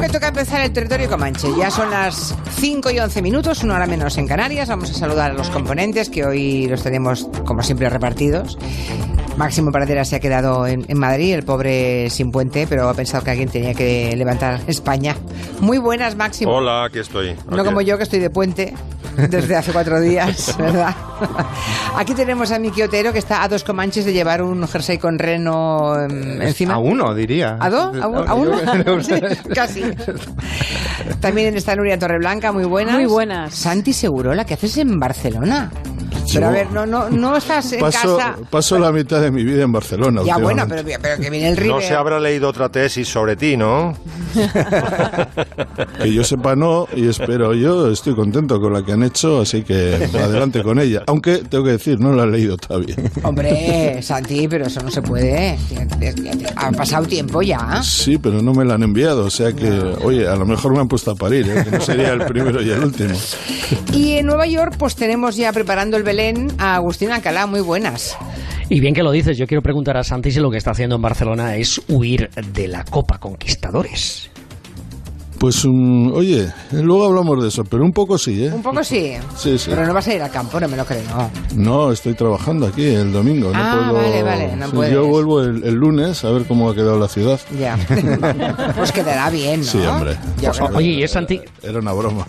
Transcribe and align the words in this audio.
que 0.00 0.08
toca 0.08 0.28
empezar 0.28 0.62
el 0.62 0.72
territorio 0.72 1.08
comanche. 1.10 1.48
Ya 1.58 1.70
son 1.70 1.90
las 1.90 2.34
5 2.58 2.90
y 2.90 2.98
11 3.00 3.22
minutos, 3.22 3.62
una 3.62 3.74
hora 3.74 3.86
menos 3.86 4.16
en 4.16 4.26
Canarias. 4.26 4.68
Vamos 4.68 4.90
a 4.90 4.94
saludar 4.94 5.32
a 5.32 5.34
los 5.34 5.50
componentes 5.50 6.08
que 6.08 6.24
hoy 6.24 6.66
los 6.68 6.82
tenemos, 6.82 7.28
como 7.44 7.62
siempre, 7.62 7.88
repartidos. 7.90 8.56
Máximo 9.36 9.70
Pradera 9.72 10.04
se 10.04 10.16
ha 10.16 10.20
quedado 10.20 10.66
en, 10.66 10.84
en 10.88 10.98
Madrid, 10.98 11.34
el 11.34 11.44
pobre 11.44 12.08
sin 12.10 12.30
puente, 12.32 12.66
pero 12.66 12.88
ha 12.88 12.94
pensado 12.94 13.24
que 13.24 13.30
alguien 13.30 13.48
tenía 13.48 13.74
que 13.74 14.14
levantar 14.16 14.60
España. 14.66 15.16
Muy 15.60 15.78
buenas, 15.78 16.16
Máximo. 16.16 16.52
Hola, 16.52 16.84
aquí 16.84 16.98
estoy. 16.98 17.36
No 17.48 17.56
Aquí. 17.56 17.64
como 17.66 17.80
yo 17.80 17.96
que 17.96 18.04
estoy 18.04 18.20
de 18.20 18.30
puente 18.30 18.74
desde 19.16 19.56
hace 19.56 19.72
cuatro 19.72 20.00
días, 20.00 20.56
¿verdad? 20.58 20.94
Aquí 21.96 22.14
tenemos 22.14 22.50
a 22.52 22.58
Miki 22.58 22.82
Otero 22.82 23.12
que 23.12 23.18
está 23.18 23.42
a 23.42 23.48
dos 23.48 23.64
comanches 23.64 24.04
de 24.04 24.12
llevar 24.12 24.42
un 24.42 24.66
jersey 24.66 24.98
con 24.98 25.18
reno 25.18 25.94
em, 26.00 26.40
encima. 26.42 26.74
A 26.74 26.78
uno, 26.78 27.14
diría. 27.14 27.56
¿A 27.60 27.68
dos? 27.70 27.96
¿A, 28.00 28.06
un- 28.06 28.28
a 28.28 28.34
uno? 28.34 28.58
Sí, 29.02 29.14
casi. 29.54 29.82
También 31.20 31.56
está 31.56 31.76
Nuria 31.76 31.98
Torreblanca, 31.98 32.52
muy 32.52 32.64
buenas. 32.64 32.94
Muy 32.94 33.06
buenas. 33.06 33.54
Santi 33.54 33.92
Segurola, 33.92 34.44
¿qué 34.44 34.54
haces 34.54 34.76
en 34.78 34.98
Barcelona? 34.98 35.70
Pero 36.32 36.46
a 36.46 36.50
ver, 36.50 36.70
no, 36.70 36.86
no, 36.86 37.10
no 37.10 37.36
estás 37.36 37.72
en 37.72 37.80
Paso, 37.80 38.16
casa. 38.16 38.36
paso 38.50 38.78
la 38.78 38.92
mitad 38.92 39.20
de 39.20 39.30
mi 39.30 39.44
vida 39.44 39.62
en 39.64 39.72
Barcelona. 39.72 40.22
Ya 40.24 40.36
bueno, 40.38 40.64
pero, 40.68 40.82
pero 41.00 41.20
que 41.20 41.30
viene 41.30 41.48
el 41.48 41.56
River. 41.56 41.74
No 41.74 41.80
se 41.80 41.94
habrá 41.94 42.20
leído 42.20 42.48
otra 42.48 42.68
tesis 42.68 43.08
sobre 43.08 43.36
ti, 43.36 43.56
¿no? 43.56 43.96
Que 46.02 46.12
yo 46.12 46.24
sepa 46.24 46.54
no, 46.56 46.86
y 46.94 47.08
espero 47.08 47.54
yo, 47.54 47.90
estoy 47.90 48.14
contento 48.14 48.60
con 48.60 48.72
la 48.72 48.82
que 48.84 48.92
han 48.92 49.02
hecho, 49.02 49.40
así 49.40 49.62
que 49.62 50.08
adelante 50.14 50.62
con 50.62 50.78
ella. 50.78 51.02
Aunque, 51.06 51.38
tengo 51.38 51.64
que 51.64 51.72
decir, 51.72 52.00
no 52.00 52.12
la 52.12 52.24
he 52.24 52.26
leído 52.26 52.56
todavía. 52.56 52.96
Hombre, 53.22 54.00
Santi, 54.02 54.48
pero 54.48 54.66
eso 54.66 54.80
no 54.82 54.90
se 54.90 55.02
puede. 55.02 55.58
Ha 56.56 56.70
pasado 56.72 57.06
tiempo 57.06 57.42
ya. 57.42 57.82
Sí, 57.82 58.18
pero 58.18 58.40
no 58.42 58.52
me 58.52 58.64
la 58.64 58.74
han 58.74 58.82
enviado, 58.82 59.26
o 59.26 59.30
sea 59.30 59.52
que, 59.52 59.70
oye, 60.02 60.26
a 60.28 60.36
lo 60.36 60.46
mejor 60.46 60.72
me 60.72 60.80
han 60.80 60.88
puesto 60.88 61.10
a 61.10 61.14
parir, 61.14 61.48
¿eh? 61.48 61.64
que 61.64 61.70
no 61.70 61.80
sería 61.80 62.12
el 62.12 62.24
primero 62.26 62.62
y 62.62 62.70
el 62.70 62.82
último. 62.84 63.14
Y 63.92 64.12
en 64.12 64.26
Nueva 64.26 64.46
York, 64.46 64.74
pues 64.78 64.94
tenemos 64.96 65.36
ya 65.36 65.52
preparando 65.52 65.96
el 66.00 66.04
Belén 66.04 66.48
a 66.56 66.76
Agustín 66.76 67.10
Alcalá, 67.10 67.46
muy 67.46 67.60
buenas. 67.60 68.16
Y 68.70 68.80
bien 68.80 68.94
que 68.94 69.02
lo 69.02 69.12
dices, 69.12 69.36
yo 69.36 69.46
quiero 69.46 69.60
preguntar 69.60 69.98
a 69.98 70.04
Santi 70.04 70.30
si 70.30 70.40
lo 70.40 70.50
que 70.50 70.56
está 70.56 70.70
haciendo 70.70 70.96
en 70.96 71.02
Barcelona 71.02 71.56
es 71.56 71.80
huir 71.88 72.30
de 72.30 72.68
la 72.68 72.84
Copa 72.84 73.18
Conquistadores. 73.18 74.30
Pues, 75.40 75.64
um, 75.64 76.12
oye, 76.12 76.52
luego 76.70 77.06
hablamos 77.06 77.40
de 77.42 77.48
eso, 77.48 77.64
pero 77.64 77.82
un 77.82 77.92
poco 77.92 78.18
sí, 78.18 78.44
¿eh? 78.44 78.52
Un 78.52 78.62
poco 78.62 78.84
sí. 78.84 79.14
Sí, 79.38 79.56
sí. 79.58 79.70
Pero 79.70 79.86
no 79.86 79.94
vas 79.94 80.06
a 80.06 80.14
ir 80.14 80.20
al 80.20 80.30
campo, 80.30 80.60
no 80.60 80.68
me 80.68 80.76
lo 80.76 80.84
creo. 80.84 81.02
no. 81.08 81.30
No, 81.86 81.92
estoy 81.92 82.12
trabajando 82.12 82.66
aquí 82.66 82.84
el 82.84 83.10
domingo. 83.10 83.50
No 83.50 83.58
Ah, 83.58 83.86
puedo... 83.90 84.02
vale, 84.02 84.22
vale, 84.22 84.54
no 84.56 84.66
Sí, 84.66 84.72
puedes. 84.74 84.92
Yo 84.92 85.06
vuelvo 85.06 85.40
el, 85.40 85.64
el 85.64 85.74
lunes 85.76 86.22
a 86.26 86.30
ver 86.30 86.44
cómo 86.44 86.68
ha 86.68 86.74
quedado 86.74 86.98
la 87.00 87.08
ciudad. 87.08 87.40
Ya. 87.58 87.78
pues 88.76 88.92
quedará 88.92 89.30
bien, 89.30 89.60
¿no? 89.60 89.66
Sí, 89.66 89.78
hombre. 89.78 90.18
Ya, 90.42 90.52
Oye, 90.74 90.88
y 90.90 91.02
es 91.04 91.10
Santi, 91.12 91.40
Era 91.62 91.78
una 91.78 91.94
broma. 91.94 92.26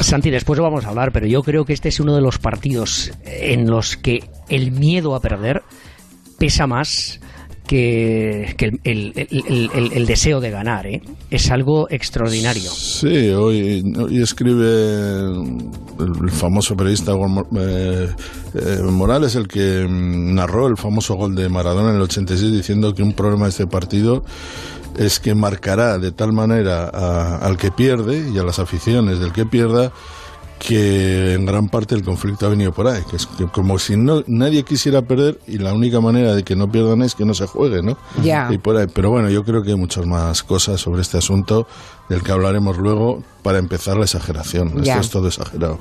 Santi, 0.00 0.30
después 0.30 0.56
lo 0.56 0.62
vamos 0.64 0.86
a 0.86 0.88
hablar, 0.88 1.12
pero 1.12 1.26
yo 1.26 1.42
creo 1.42 1.66
que 1.66 1.74
este 1.74 1.90
es 1.90 2.00
uno 2.00 2.14
de 2.14 2.22
los 2.22 2.38
partidos 2.38 3.12
en 3.26 3.68
los 3.70 3.98
que 3.98 4.24
el 4.48 4.70
miedo 4.72 5.14
a 5.14 5.20
perder 5.20 5.62
pesa 6.38 6.66
más 6.66 7.20
que, 7.66 8.54
que 8.58 8.78
el, 8.84 9.12
el- 9.14 9.90
el- 9.92 10.06
deseo 10.06 10.40
de 10.40 10.50
ganar. 10.50 10.86
¿eh? 10.86 11.02
Es 11.30 11.50
algo 11.50 11.86
extraordinario. 11.90 12.70
Sí, 12.70 13.28
hoy, 13.30 13.94
hoy 13.98 14.22
escribe 14.22 14.64
el 15.98 16.30
famoso 16.30 16.76
periodista 16.76 17.12
eh, 17.56 18.08
eh, 18.54 18.78
Morales, 18.84 19.34
el 19.34 19.48
que 19.48 19.86
mm, 19.88 20.34
narró 20.34 20.66
el 20.68 20.76
famoso 20.76 21.14
gol 21.14 21.34
de 21.34 21.48
Maradona 21.48 21.90
en 21.90 21.96
el 21.96 22.02
86, 22.02 22.52
diciendo 22.52 22.94
que 22.94 23.02
un 23.02 23.12
problema 23.14 23.44
de 23.44 23.50
este 23.50 23.66
partido 23.66 24.24
es 24.98 25.18
que 25.18 25.34
marcará 25.34 25.98
de 25.98 26.12
tal 26.12 26.32
manera 26.32 26.88
a- 26.92 27.38
al 27.38 27.56
que 27.56 27.70
pierde 27.72 28.30
y 28.32 28.38
a 28.38 28.44
las 28.44 28.58
aficiones 28.58 29.18
del 29.18 29.32
que 29.32 29.44
pierda 29.46 29.90
que 30.58 31.34
en 31.34 31.44
gran 31.46 31.68
parte 31.68 31.94
el 31.94 32.02
conflicto 32.02 32.46
ha 32.46 32.48
venido 32.48 32.72
por 32.72 32.86
ahí, 32.86 33.02
que 33.10 33.16
es 33.16 33.26
que 33.26 33.46
como 33.46 33.78
si 33.78 33.96
no 33.96 34.22
nadie 34.26 34.62
quisiera 34.62 35.02
perder 35.02 35.38
y 35.46 35.58
la 35.58 35.72
única 35.74 36.00
manera 36.00 36.34
de 36.34 36.42
que 36.42 36.56
no 36.56 36.70
pierdan 36.70 37.02
es 37.02 37.14
que 37.14 37.24
no 37.24 37.34
se 37.34 37.46
juegue, 37.46 37.82
¿no? 37.82 37.98
Ya. 38.22 38.48
Y 38.50 38.58
por 38.58 38.76
ahí. 38.76 38.86
Pero 38.92 39.10
bueno, 39.10 39.28
yo 39.28 39.44
creo 39.44 39.62
que 39.62 39.70
hay 39.70 39.76
muchas 39.76 40.06
más 40.06 40.42
cosas 40.42 40.80
sobre 40.80 41.02
este 41.02 41.18
asunto 41.18 41.66
del 42.08 42.22
que 42.22 42.32
hablaremos 42.32 42.78
luego. 42.78 43.22
Para 43.42 43.58
empezar, 43.58 43.98
la 43.98 44.04
exageración. 44.04 44.68
Esto 44.82 45.00
es 45.00 45.10
todo 45.10 45.28
exagerado. 45.28 45.78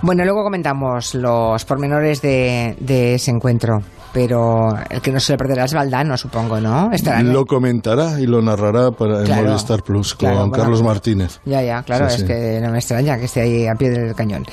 Bueno, 0.00 0.22
luego 0.24 0.44
comentamos 0.44 1.12
los 1.16 1.64
pormenores 1.64 2.22
de, 2.22 2.76
de 2.78 3.14
ese 3.16 3.32
encuentro. 3.32 3.82
Pero 4.12 4.76
el 4.90 5.00
que 5.00 5.12
no 5.12 5.20
se 5.20 5.32
le 5.34 5.38
perderá 5.38 5.64
es 5.66 5.72
Valdano, 5.74 6.16
supongo, 6.16 6.60
¿no? 6.60 6.90
Estará 6.92 7.22
Lo 7.22 7.46
comentará 7.46 8.20
y 8.20 8.26
lo 8.26 8.42
narrará 8.42 8.90
para 8.90 9.22
Claro. 9.22 9.42
en 9.42 9.48
Movistar 9.50 9.84
Plus 9.84 10.14
con 10.14 10.18
Claro, 10.28 10.38
bueno. 10.48 10.52
Carlos 10.52 10.82
Martínez. 10.82 11.40
Ya, 11.44 11.62
ya, 11.62 11.82
claro, 11.84 12.08
Sí, 12.10 12.14
es 12.16 12.20
sí. 12.22 12.26
que 12.26 12.60
no 12.60 12.70
me 12.72 12.78
extraña 12.78 13.18
que 13.18 13.26
esté 13.26 13.40
ahí 13.42 13.66
a 13.68 13.74
pie 13.76 13.90
del 13.90 14.09
cañón. 14.14 14.44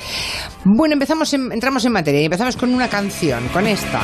Bueno, 0.64 0.94
empezamos 0.94 1.32
en- 1.34 1.52
entramos 1.52 1.84
en 1.84 1.92
materia 1.92 2.20
y 2.20 2.24
empezamos 2.24 2.56
con 2.56 2.74
una 2.74 2.88
canción, 2.88 3.46
con 3.48 3.66
esta. 3.66 4.00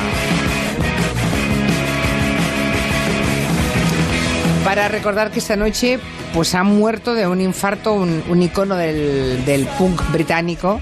Para 4.64 4.88
recordar 4.88 5.30
que 5.30 5.40
esta 5.40 5.56
noche 5.56 5.98
pues 6.32 6.54
ha 6.54 6.62
muerto 6.64 7.14
de 7.14 7.26
un 7.26 7.40
infarto 7.40 7.92
un, 7.92 8.42
icono 8.42 8.74
del, 8.76 9.44
del 9.44 9.66
punk 9.78 10.00
británico 10.10 10.80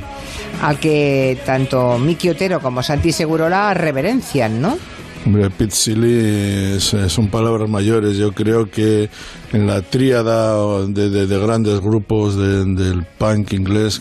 al 0.62 0.78
que 0.78 1.38
tanto 1.44 1.98
Miki 1.98 2.28
Otero 2.30 2.60
como 2.60 2.82
Santi 2.82 3.10
Segurola 3.12 3.74
reverencian, 3.74 4.62
¿no? 4.62 4.78
Hombre, 5.26 5.50
Pete 5.50 5.74
es- 6.76 6.96
son 7.08 7.28
palabras 7.28 7.68
mayores. 7.68 8.16
Yo 8.16 8.32
creo 8.32 8.70
que 8.70 9.10
en 9.52 9.66
la 9.66 9.82
tríada 9.82 10.56
de, 10.86 11.10
de- 11.10 11.26
de 11.26 11.38
grandes 11.38 11.80
grupos 11.80 12.36
de- 12.36 12.64
del 12.64 13.04
punk 13.18 13.52
inglés 13.52 14.00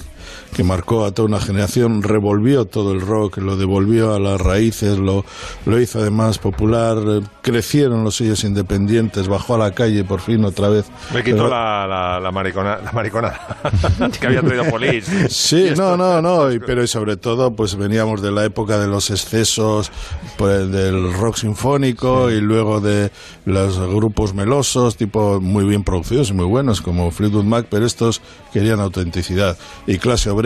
que 0.54 0.64
marcó 0.64 1.06
a 1.06 1.12
toda 1.12 1.28
una 1.28 1.40
generación, 1.40 2.04
revolvió 2.04 2.66
todo 2.66 2.92
el 2.92 3.02
rock, 3.02 3.38
lo 3.38 3.56
devolvió 3.56 4.14
a 4.14 4.20
las 4.20 4.40
raíces, 4.40 4.98
lo, 4.98 5.24
lo 5.66 5.80
hizo 5.80 6.00
además 6.00 6.38
popular, 6.40 6.98
eh, 7.08 7.22
crecieron 7.42 8.04
los 8.04 8.16
sellos 8.18 8.44
independientes, 8.44 9.28
bajó 9.28 9.56
a 9.56 9.58
la 9.58 9.72
calle 9.72 10.04
por 10.04 10.20
fin 10.20 10.44
otra 10.46 10.68
vez. 10.70 10.86
Me 11.14 11.24
quitó 11.24 11.38
Pero- 11.38 11.50
la, 11.50 11.88
la, 11.88 12.20
la 12.20 12.32
maricona, 12.32 12.78
la 12.84 12.92
maricona 12.92 13.34
que 14.20 14.28
había 14.28 14.42
traído 14.42 14.66
Polis. 14.66 15.06
Sí, 15.30 15.70
no, 15.78 15.96
no, 15.96 16.22
no, 16.22 16.52
y- 16.52 16.60
pero 16.60 16.84
y 16.84 16.88
sobre 16.88 17.16
todo 17.18 17.52
pues 17.56 17.76
veníamos 17.76 18.22
de 18.22 18.32
la 18.32 18.44
época 18.46 18.78
de 18.78 18.88
los 18.88 19.10
excesos 19.10 19.90
pues, 20.38 20.70
del 20.72 21.14
rock 21.14 21.38
sinfónico 21.38 22.30
y 22.30 22.42
luego 22.42 22.82
de 22.82 23.12
los 23.46 23.80
grupos 23.80 24.34
melosos, 24.34 24.98
tipo 24.98 25.40
muy 25.40 25.64
bien 25.64 25.84
producidos 25.84 26.30
y 26.30 26.34
muy 26.34 26.46
buenos 26.46 26.82
como 26.82 27.10
Fleetwood 27.12 27.46
Mac, 27.46 27.68
pero 27.70 27.86
estos 27.86 28.22
querían 28.54 28.80
autenticidad 28.82 29.58
y 29.88 29.98
clase 29.98 30.30
obrera 30.30 30.42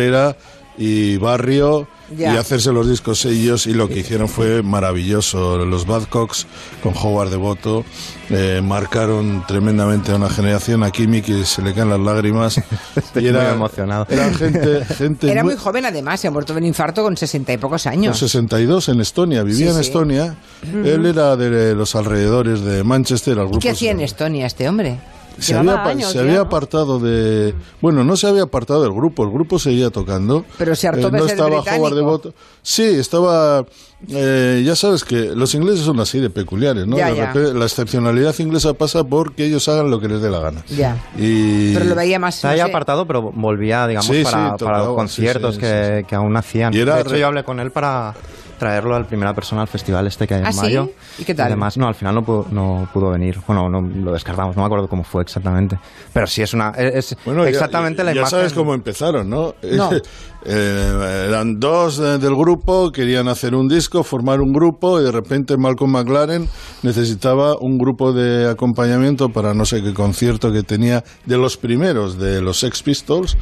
y 0.78 1.16
barrio 1.18 1.88
Ya. 2.16 2.34
y 2.34 2.38
hacerse 2.38 2.72
los 2.74 2.88
discos 2.90 3.24
ellos 3.26 3.66
y 3.66 3.74
lo 3.74 3.88
que 3.88 4.00
hicieron 4.00 4.28
fue 4.28 4.62
maravilloso. 4.62 5.58
Los 5.66 5.86
Badcocks 5.88 6.46
con 6.84 6.94
Howard 6.96 7.30
Devoto 7.30 7.84
eh, 8.30 8.62
marcaron 8.64 9.44
tremendamente 9.48 10.12
a 10.12 10.16
una 10.18 10.30
generación. 10.30 10.84
Aquí 10.84 11.08
Mickey 11.08 11.46
se 11.46 11.62
le 11.62 11.74
caen 11.74 11.90
las 11.90 12.00
lágrimas. 12.00 12.58
Estoy 12.96 13.32
muy 13.32 13.42
emocionado. 13.46 14.06
Eran 14.10 14.34
gente, 14.36 14.86
gente 14.86 15.32
Era 15.32 15.44
muy 15.44 15.56
joven 15.56 15.86
además, 15.86 16.20
se 16.20 16.28
ha 16.28 16.32
muerto 16.32 16.54
de 16.54 16.60
un 16.60 16.66
infarto 16.66 17.02
con 17.04 17.16
sesenta 17.18 17.54
y 17.54 17.58
pocos 17.58 17.84
con 17.84 17.94
años. 17.94 18.18
62 18.20 18.90
en 18.90 19.00
Estonia, 19.02 19.42
vivía 19.44 19.72
Sí, 19.72 19.78
en 19.78 19.84
sí. 19.84 19.88
Estonia. 19.90 20.36
Él 20.62 21.06
era 21.06 21.36
de 21.38 21.74
los 21.74 21.96
alrededores 21.96 22.62
de 22.62 22.84
Manchester. 22.84 23.40
Al 23.40 23.46
¿Y 23.46 23.50
grupo 23.50 23.60
qué 23.62 23.70
hacía 23.72 23.92
en 23.92 24.02
Estonia 24.02 24.46
este 24.46 24.68
hombre? 24.70 25.00
Se 25.40 25.56
había, 25.56 25.84
años 25.84 26.10
se 26.10 26.16
ya, 26.16 26.22
había 26.22 26.36
¿no? 26.36 26.42
apartado 26.42 27.00
de. 27.00 27.54
Bueno, 27.82 28.04
no 28.04 28.16
se 28.18 28.28
había 28.28 28.44
apartado 28.44 28.84
del 28.84 28.92
grupo, 28.94 29.24
el 29.24 29.32
grupo 29.32 29.60
seguía 29.60 29.90
tocando. 29.90 30.40
Eh, 30.40 30.44
Pero 30.58 30.76
se 30.76 30.88
hartó 30.88 31.10
de 31.10 31.20
no 31.20 31.26
estaba 31.26 31.50
británico. 31.58 31.84
Howard 31.84 31.96
Devoto. 31.96 32.34
Sí, 32.62 32.84
estaba. 32.84 33.66
eh, 34.10 34.64
ya 34.66 34.76
sabes 34.76 35.04
que 35.04 35.32
los 35.36 35.54
ingleses 35.56 35.86
son 35.86 36.00
así 36.00 36.20
de 36.20 36.30
peculiares, 36.30 36.86
¿no? 36.88 36.98
Ya, 36.98 37.10
De 37.10 37.16
ya. 37.18 37.28
repente, 37.34 37.58
la 37.58 37.66
excepcionalidad 37.66 38.36
inglesa 38.40 38.74
pasa 38.74 39.04
porque 39.04 39.46
ellos 39.46 39.68
hagan 39.70 39.90
lo 39.90 40.00
que 40.00 40.08
les 40.08 40.22
dé 40.22 40.30
la 40.30 40.40
gana. 40.40 40.64
Ya. 40.70 40.98
Y... 41.18 41.74
Pero 41.74 41.86
lo 41.86 41.96
veía 41.96 42.20
más. 42.20 42.36
Se 42.36 42.48
no 42.48 42.52
había 42.52 42.66
sé, 42.66 42.72
apartado, 42.72 43.06
pero 43.08 43.22
volvía, 43.32 43.88
digamos, 43.88 44.08
Sí, 44.08 44.18
sí, 44.18 44.24
para, 44.24 44.58
para 44.58 44.78
los 44.80 44.96
conciertos 44.96 45.56
sí, 45.56 45.62
sí, 45.62 45.68
que, 45.68 45.98
sí, 46.02 46.08
que 46.08 46.16
aún 46.16 46.36
hacían. 46.38 46.74
Y 46.74 46.80
era 46.80 46.96
de 46.96 47.02
hecho, 47.02 47.10
re- 47.12 47.20
yo 47.20 47.28
hablé 47.28 47.44
con 47.44 47.60
él 47.60 47.72
para 47.72 48.14
traerlo 48.58 48.96
al 48.96 49.06
primera 49.06 49.34
persona 49.34 49.62
al 49.62 49.68
festival 49.68 50.08
este 50.08 50.28
que 50.28 50.34
hay 50.36 50.40
en 50.42 50.48
¿Ah, 50.48 50.52
sí? 50.52 50.60
mayo. 50.60 50.90
¿Y 51.20 51.24
qué 51.24 51.34
tal? 51.36 51.48
además, 51.48 51.78
no, 51.78 51.88
al 51.88 51.96
final 51.96 52.16
no 52.16 52.24
pudo, 52.24 52.48
no 52.52 52.88
pudo 52.94 53.12
venir. 53.12 53.38
Bueno, 53.48 53.70
no, 53.70 53.82
lo 53.82 54.12
descartamos, 54.14 54.56
no 54.56 54.62
me 54.62 54.66
acuerdo 54.68 54.88
cómo 54.88 55.04
fue 55.04 55.22
exactamente. 55.24 55.78
Pero 56.14 56.28
sí 56.28 56.42
es 56.42 56.54
una. 56.54 56.70
Es 56.72 57.16
Bueno, 57.26 57.44
ya- 57.44 57.50
exactamente 57.50 57.98
ya, 58.00 58.04
la 58.06 58.12
ya 58.14 58.20
imagen. 58.22 58.32
sabes 58.38 58.54
cómo 58.54 58.74
empezaron, 58.74 59.30
¿no? 59.30 59.56
No. 59.64 59.90
Eh, 60.48 61.26
eran 61.28 61.60
dos 61.60 61.98
del 61.98 62.36
grupo, 62.36 62.92
querían 62.92 63.28
hacer 63.28 63.56
un 63.56 63.68
disco, 63.68 64.04
formar 64.04 64.42
un 64.42 64.54
grupo 64.54 65.02
y 65.02 65.04
de 65.04 65.12
repente 65.12 65.58
Malcolm 65.58 65.92
McLaren 65.92 66.48
necesitaba 66.84 67.58
un 67.58 67.80
grupo 67.80 68.14
de 68.14 68.48
acompañamiento 68.48 69.30
para 69.30 69.56
no 69.56 69.66
sé 69.66 69.82
qué 69.82 69.92
concierto 69.96 70.54
que 70.54 70.62
tenía 70.62 71.04
de 71.26 71.38
los 71.38 71.58
primeros 71.58 72.20
de 72.20 72.42
los 72.42 72.60
Sex 72.60 72.84
Pistols 72.84 73.38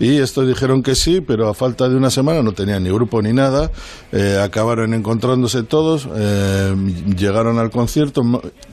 y 0.00 0.16
estos 0.16 0.48
dijeron 0.48 0.82
que 0.82 0.96
sí, 0.96 1.20
pero 1.20 1.48
a 1.48 1.54
falta 1.54 1.88
de 1.88 1.94
una 1.94 2.10
semana 2.10 2.42
no 2.42 2.52
tenían 2.52 2.82
ni 2.82 2.90
grupo 2.90 3.22
ni 3.22 3.32
nada, 3.32 3.70
eh, 4.10 4.40
acabaron 4.42 4.94
encontrándose 4.94 5.62
todos, 5.62 6.08
eh, 6.12 6.74
llegaron 7.16 7.60
al 7.60 7.70
concierto 7.70 8.22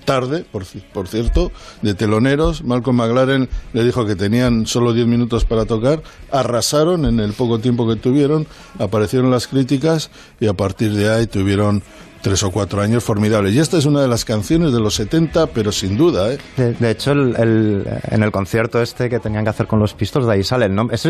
tarde, 0.06 0.44
por, 0.52 0.64
por 0.92 1.08
cierto, 1.08 1.52
de 1.84 1.94
teloneros, 1.94 2.64
Malcolm 2.64 2.98
McLaren 2.98 3.48
le 3.74 3.84
dijo 3.84 4.08
que 4.08 4.16
tenían 4.16 4.66
solo 4.66 4.92
10 4.92 5.06
minutos 5.06 5.46
para 5.46 5.66
tocar, 5.66 6.02
arrasaron 6.32 7.06
en 7.06 7.20
el 7.20 7.34
poco 7.34 7.60
tiempo 7.60 7.75
que 7.88 7.96
tuvieron, 7.98 8.48
aparecieron 8.80 9.32
las 9.32 9.48
críticas 9.48 10.10
y 10.40 10.48
a 10.48 10.54
partir 10.54 10.94
de 10.94 11.10
ahí 11.12 11.28
tuvieron 11.28 11.84
tres 12.22 12.42
o 12.42 12.50
cuatro 12.50 12.82
años 12.82 13.04
formidables. 13.04 13.54
Y 13.54 13.60
esta 13.60 13.78
es 13.78 13.86
una 13.86 14.02
de 14.02 14.08
las 14.08 14.26
canciones 14.26 14.74
de 14.74 14.80
los 14.80 14.96
70, 14.96 15.46
pero 15.48 15.72
sin 15.72 15.96
duda, 15.96 16.34
¿eh? 16.34 16.40
De, 16.58 16.74
de 16.74 16.90
hecho, 16.90 17.12
el, 17.12 17.36
el- 17.36 17.88
en 18.10 18.24
el 18.24 18.32
concierto 18.32 18.82
este 18.82 19.10
que 19.10 19.20
tenían 19.20 19.44
que 19.44 19.52
hacer 19.52 19.68
con 19.68 19.80
los 19.80 19.94
Pistols, 19.94 20.26
de 20.26 20.34
ahí 20.34 20.44
sale 20.44 20.66
el 20.66 20.74
nombre. 20.74 20.96
Es 20.96 21.08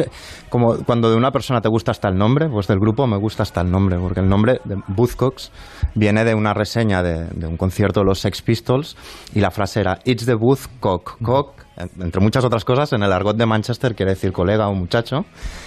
como 0.49 0.75
cuando 0.83 1.09
de 1.09 1.15
una 1.15 1.31
persona 1.31 1.61
te 1.61 1.69
gusta 1.69 1.91
hasta 1.91 2.09
el 2.09 2.17
nombre, 2.17 2.49
pues 2.49 2.67
del 2.67 2.79
grupo 2.79 3.07
me 3.07 3.15
gusta 3.17 3.43
hasta 3.43 3.61
el 3.61 3.71
nombre, 3.71 3.97
porque 3.97 4.19
el 4.19 4.27
nombre 4.27 4.59
de 4.65 4.75
Buzzcocks 4.89 5.53
viene 5.93 6.25
de 6.25 6.33
una 6.35 6.53
reseña 6.53 7.01
de, 7.01 7.27
de 7.33 7.47
un 7.47 7.55
concierto 7.55 8.01
de 8.01 8.07
los 8.07 8.19
Sex 8.19 8.41
Pistols 8.41 8.97
y 9.33 9.39
la 9.39 9.51
frase 9.51 9.79
era 9.79 9.99
It's 10.03 10.25
the 10.25 10.33
Buzzcock. 10.35 11.17
Cock, 11.21 11.53
entre 11.77 12.21
muchas 12.21 12.45
otras 12.45 12.63
cosas, 12.63 12.93
en 12.93 13.03
el 13.03 13.11
argot 13.11 13.35
de 13.35 13.45
Manchester 13.45 13.95
quiere 13.95 14.13
decir 14.13 14.31
colega 14.31 14.67
o 14.67 14.73
muchacho 14.73 15.25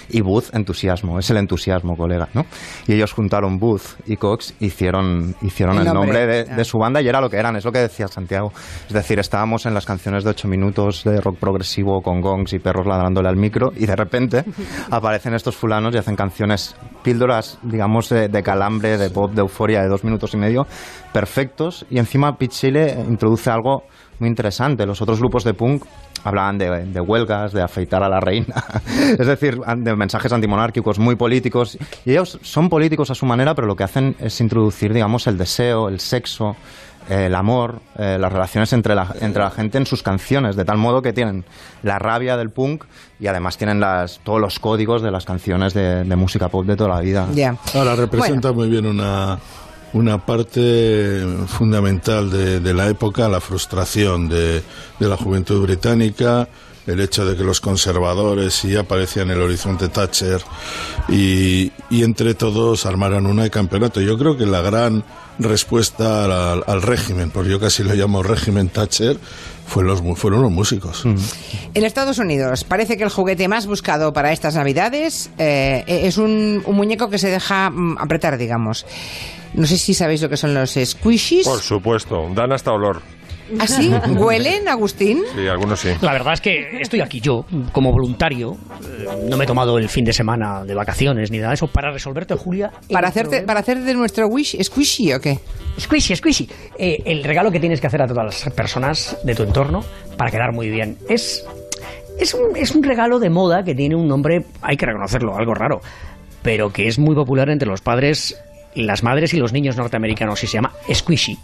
y 0.08 0.20
Buzz, 0.20 0.52
entusiasmo. 0.54 1.18
Es 1.18 1.30
el 1.30 1.36
entusiasmo, 1.36 1.96
colega, 1.96 2.28
¿no? 2.34 2.46
Y 2.86 2.94
ellos 2.94 3.12
juntaron 3.12 3.58
Buzz 3.58 3.96
y 4.06 4.16
Cox, 4.16 4.54
hicieron, 4.60 5.34
hicieron 5.42 5.78
El 5.78 5.86
el, 5.86 5.92
nombre, 5.92 6.26
de, 6.26 6.44
de 6.44 6.64
su 6.64 6.78
banda 6.78 7.02
y 7.02 7.08
era 7.08 7.20
lo 7.20 7.28
que 7.28 7.36
eran, 7.36 7.56
es 7.56 7.64
lo 7.64 7.72
que 7.72 7.80
decía 7.80 8.08
Santiago. 8.08 8.52
Es 8.86 8.92
decir, 8.92 9.18
estábamos 9.18 9.66
en 9.66 9.74
las 9.74 9.84
canciones 9.84 10.24
de 10.24 10.30
8 10.30 10.48
minutos 10.48 11.04
de 11.04 11.20
rock 11.20 11.38
progresivo 11.38 12.00
con 12.00 12.20
gongs 12.20 12.52
y 12.54 12.58
perros 12.58 12.86
ladrándole 12.86 13.28
al 13.28 13.36
micro 13.36 13.70
y 13.76 13.86
de 13.86 13.96
repente 13.96 14.44
aparecen 14.90 15.34
estos 15.34 15.56
fulanos 15.56 15.94
y 15.94 15.98
hacen 15.98 16.16
canciones, 16.16 16.74
píldoras, 17.02 17.58
digamos, 17.62 18.08
de, 18.08 18.28
de 18.28 18.42
calambre, 18.42 18.96
de 18.96 19.10
pop, 19.10 19.32
de 19.32 19.40
euforia 19.40 19.82
de 19.82 19.88
dos 19.88 20.04
minutos 20.04 20.34
y 20.34 20.38
medio, 20.38 20.66
perfectos. 21.12 21.86
Y 21.90 21.98
encima 21.98 22.36
Pete 22.36 22.54
Chile 22.54 22.96
introduce 23.08 23.50
algo 23.50 23.84
muy 24.18 24.28
interesante. 24.28 24.86
Los 24.86 25.00
otros 25.02 25.18
grupos 25.18 25.44
de 25.44 25.54
punk 25.54 25.84
hablaban 26.24 26.58
de, 26.58 26.86
de 26.86 27.00
huelgas, 27.00 27.52
de 27.52 27.62
afeitar 27.62 28.02
a 28.02 28.08
la 28.08 28.20
reina, 28.20 28.54
es 29.18 29.26
decir, 29.26 29.58
de 29.60 29.96
mensajes 29.96 30.32
antimonárquicos 30.32 30.98
muy 30.98 31.16
políticos. 31.16 31.78
Y 32.04 32.12
ellos 32.12 32.38
son 32.42 32.68
políticos 32.68 33.10
a 33.10 33.14
su 33.14 33.26
manera, 33.26 33.54
pero 33.54 33.66
lo 33.66 33.76
que 33.76 33.84
hacen 33.84 34.16
es 34.18 34.40
introducir, 34.40 34.92
digamos, 34.92 35.26
el 35.26 35.38
deseo, 35.38 35.88
el 35.88 36.00
sexo, 36.00 36.56
eh, 37.08 37.26
el 37.26 37.34
amor, 37.34 37.80
eh, 37.96 38.18
las 38.20 38.30
relaciones 38.30 38.72
entre 38.74 38.94
la, 38.94 39.14
entre 39.20 39.42
la 39.42 39.50
gente 39.50 39.78
en 39.78 39.86
sus 39.86 40.02
canciones, 40.02 40.56
de 40.56 40.64
tal 40.64 40.76
modo 40.76 41.00
que 41.00 41.12
tienen 41.14 41.44
la 41.82 41.98
rabia 41.98 42.36
del 42.36 42.50
punk 42.50 42.84
y 43.18 43.28
además 43.28 43.56
tienen 43.56 43.80
las, 43.80 44.20
todos 44.24 44.40
los 44.40 44.58
códigos 44.58 45.00
de 45.00 45.10
las 45.10 45.24
canciones 45.24 45.72
de, 45.72 46.04
de 46.04 46.16
música 46.16 46.48
pop 46.48 46.66
de 46.66 46.76
toda 46.76 46.96
la 46.96 47.00
vida. 47.00 47.26
Ya. 47.32 47.56
Ahora 47.74 47.94
representa 47.94 48.52
muy 48.52 48.68
bien 48.68 48.84
una, 48.84 49.38
una 49.92 50.24
parte 50.24 51.24
fundamental 51.46 52.30
de, 52.30 52.60
de 52.60 52.74
la 52.74 52.88
época, 52.88 53.28
la 53.28 53.40
frustración 53.40 54.28
de, 54.28 54.62
de 54.98 55.08
la 55.08 55.16
juventud 55.16 55.62
británica, 55.62 56.48
el 56.88 57.00
hecho 57.00 57.24
de 57.26 57.36
que 57.36 57.44
los 57.44 57.60
conservadores 57.60 58.54
sí 58.54 58.74
aparecían 58.76 59.30
en 59.30 59.36
el 59.36 59.42
horizonte 59.42 59.88
Thatcher 59.88 60.40
y, 61.08 61.70
y 61.90 62.02
entre 62.02 62.34
todos 62.34 62.86
armaron 62.86 63.26
una 63.26 63.44
de 63.44 63.50
campeonato. 63.50 64.00
Yo 64.00 64.18
creo 64.18 64.36
que 64.36 64.46
la 64.46 64.62
gran 64.62 65.04
respuesta 65.38 66.24
al, 66.24 66.64
al 66.66 66.82
régimen, 66.82 67.30
porque 67.30 67.50
yo 67.50 67.60
casi 67.60 67.82
lo 67.84 67.94
llamo 67.94 68.22
régimen 68.22 68.68
Thatcher, 68.70 69.18
fue 69.66 69.84
los, 69.84 70.02
mu- 70.02 70.16
fueron 70.16 70.42
los 70.42 70.50
músicos. 70.50 71.04
En 71.04 71.84
Estados 71.84 72.18
Unidos 72.18 72.64
parece 72.64 72.96
que 72.96 73.04
el 73.04 73.10
juguete 73.10 73.46
más 73.48 73.66
buscado 73.66 74.12
para 74.12 74.32
estas 74.32 74.54
navidades 74.54 75.30
eh, 75.38 75.84
es 75.86 76.16
un, 76.18 76.62
un 76.64 76.76
muñeco 76.76 77.08
que 77.10 77.18
se 77.18 77.28
deja 77.28 77.70
mm, 77.70 77.98
apretar, 77.98 78.38
digamos. 78.38 78.86
No 79.54 79.66
sé 79.66 79.78
si 79.78 79.94
sabéis 79.94 80.22
lo 80.22 80.28
que 80.28 80.36
son 80.36 80.54
los 80.54 80.72
squishies. 80.82 81.46
Por 81.46 81.60
supuesto, 81.60 82.28
dan 82.34 82.52
hasta 82.52 82.72
olor. 82.72 83.00
¿Así? 83.60 83.90
¿Huelen, 84.16 84.68
Agustín? 84.68 85.22
Sí, 85.34 85.46
algunos 85.48 85.80
sí. 85.80 85.88
La 86.00 86.12
verdad 86.12 86.34
es 86.34 86.40
que 86.40 86.80
estoy 86.80 87.00
aquí 87.00 87.20
yo, 87.20 87.44
como 87.72 87.92
voluntario. 87.92 88.56
eh, 88.82 89.26
No 89.28 89.36
me 89.36 89.44
he 89.44 89.46
tomado 89.46 89.78
el 89.78 89.88
fin 89.88 90.04
de 90.04 90.12
semana 90.12 90.64
de 90.64 90.74
vacaciones 90.74 91.30
ni 91.30 91.38
nada 91.38 91.50
de 91.50 91.54
eso 91.54 91.66
para 91.66 91.90
resolverte, 91.90 92.34
Julia. 92.34 92.70
¿Para 92.90 93.08
hacerte, 93.08 93.28
problema. 93.30 93.46
para 93.46 93.60
hacer 93.60 93.78
de 93.82 93.94
nuestro 93.94 94.26
wish 94.28 94.56
squishy 94.62 95.12
o 95.12 95.20
qué? 95.20 95.38
Squishy, 95.78 96.16
squishy. 96.16 96.48
Eh, 96.78 97.02
el 97.06 97.24
regalo 97.24 97.50
que 97.50 97.60
tienes 97.60 97.80
que 97.80 97.86
hacer 97.86 98.02
a 98.02 98.06
todas 98.06 98.24
las 98.44 98.54
personas 98.54 99.16
de 99.24 99.34
tu 99.34 99.42
entorno 99.44 99.84
para 100.16 100.30
quedar 100.30 100.52
muy 100.52 100.68
bien. 100.68 100.98
Es, 101.08 101.44
es, 102.18 102.34
un, 102.34 102.56
es 102.56 102.72
un 102.74 102.82
regalo 102.82 103.18
de 103.18 103.30
moda 103.30 103.62
que 103.64 103.74
tiene 103.74 103.94
un 103.96 104.08
nombre, 104.08 104.44
hay 104.62 104.76
que 104.76 104.86
reconocerlo, 104.86 105.36
algo 105.36 105.54
raro, 105.54 105.80
pero 106.42 106.72
que 106.72 106.88
es 106.88 106.98
muy 106.98 107.14
popular 107.14 107.48
entre 107.50 107.68
los 107.68 107.80
padres, 107.80 108.36
las 108.74 109.02
madres 109.02 109.32
y 109.34 109.38
los 109.38 109.52
niños 109.52 109.76
norteamericanos 109.76 110.42
y 110.42 110.46
se 110.46 110.54
llama 110.54 110.72
squishy. 110.92 111.38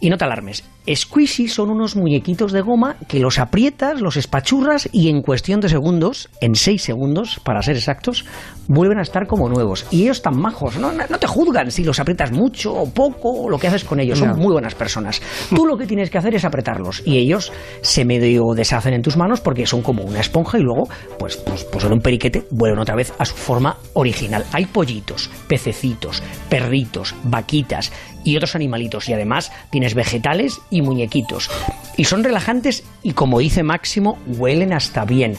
Y 0.00 0.08
no 0.08 0.16
te 0.16 0.24
alarmes, 0.24 0.64
squishy 0.92 1.46
son 1.48 1.70
unos 1.70 1.94
muñequitos 1.94 2.52
de 2.52 2.62
goma 2.62 2.96
que 3.06 3.20
los 3.20 3.38
aprietas, 3.38 4.00
los 4.00 4.16
espachurras 4.16 4.88
y 4.92 5.10
en 5.10 5.20
cuestión 5.20 5.60
de 5.60 5.68
segundos, 5.68 6.30
en 6.40 6.54
seis 6.54 6.82
segundos 6.82 7.38
para 7.44 7.60
ser 7.62 7.76
exactos, 7.76 8.24
vuelven 8.66 8.98
a 8.98 9.02
estar 9.02 9.26
como 9.26 9.48
nuevos. 9.48 9.86
Y 9.90 10.04
ellos 10.04 10.22
tan 10.22 10.38
majos, 10.40 10.78
no, 10.78 10.90
te 10.90 11.26
juzgan 11.26 11.70
si 11.70 11.84
los 11.84 12.00
aprietas 12.00 12.32
mucho 12.32 12.72
o 12.72 12.88
poco, 12.88 13.30
o 13.42 13.50
lo 13.50 13.58
que 13.58 13.68
haces 13.68 13.84
con 13.84 14.00
ellos, 14.00 14.20
No. 14.20 14.32
son 14.32 14.38
muy 14.38 14.52
buenas 14.52 14.74
personas. 14.74 15.20
Tú 15.54 15.66
lo 15.66 15.76
que 15.76 15.86
tienes 15.86 16.08
que 16.10 16.18
hacer 16.18 16.34
es 16.34 16.44
apretarlos 16.44 17.02
y 17.04 17.18
ellos 17.18 17.52
se 17.82 18.04
medio 18.04 18.54
deshacen 18.56 18.94
en 18.94 19.02
tus 19.02 19.16
manos 19.18 19.40
porque 19.40 19.66
son 19.66 19.82
como 19.82 20.02
una 20.04 20.20
esponja 20.20 20.58
y 20.58 20.62
luego, 20.62 20.88
pues, 21.18 21.36
pues, 21.36 21.64
pues 21.64 21.84
en 21.84 21.92
un 21.92 22.00
periquete 22.00 22.46
vuelven 22.50 22.78
otra 22.80 22.94
vez 22.96 23.12
a 23.18 23.24
su 23.26 23.34
forma 23.34 23.76
original. 23.92 24.44
Hay 24.52 24.64
pollitos, 24.66 25.28
pececitos, 25.46 26.22
perritos, 26.48 27.14
vaquitas 27.24 27.92
y 28.24 28.36
otros 28.36 28.54
animalitos 28.54 29.08
y 29.08 29.12
además 29.12 29.50
tienes 29.70 29.94
vegetales 29.94 30.60
y 30.70 30.82
muñequitos. 30.82 31.50
Y 31.96 32.04
son 32.04 32.22
relajantes 32.24 32.84
y 33.02 33.12
como 33.12 33.38
dice 33.40 33.62
Máximo, 33.62 34.18
huelen 34.26 34.72
hasta 34.72 35.04
bien. 35.04 35.36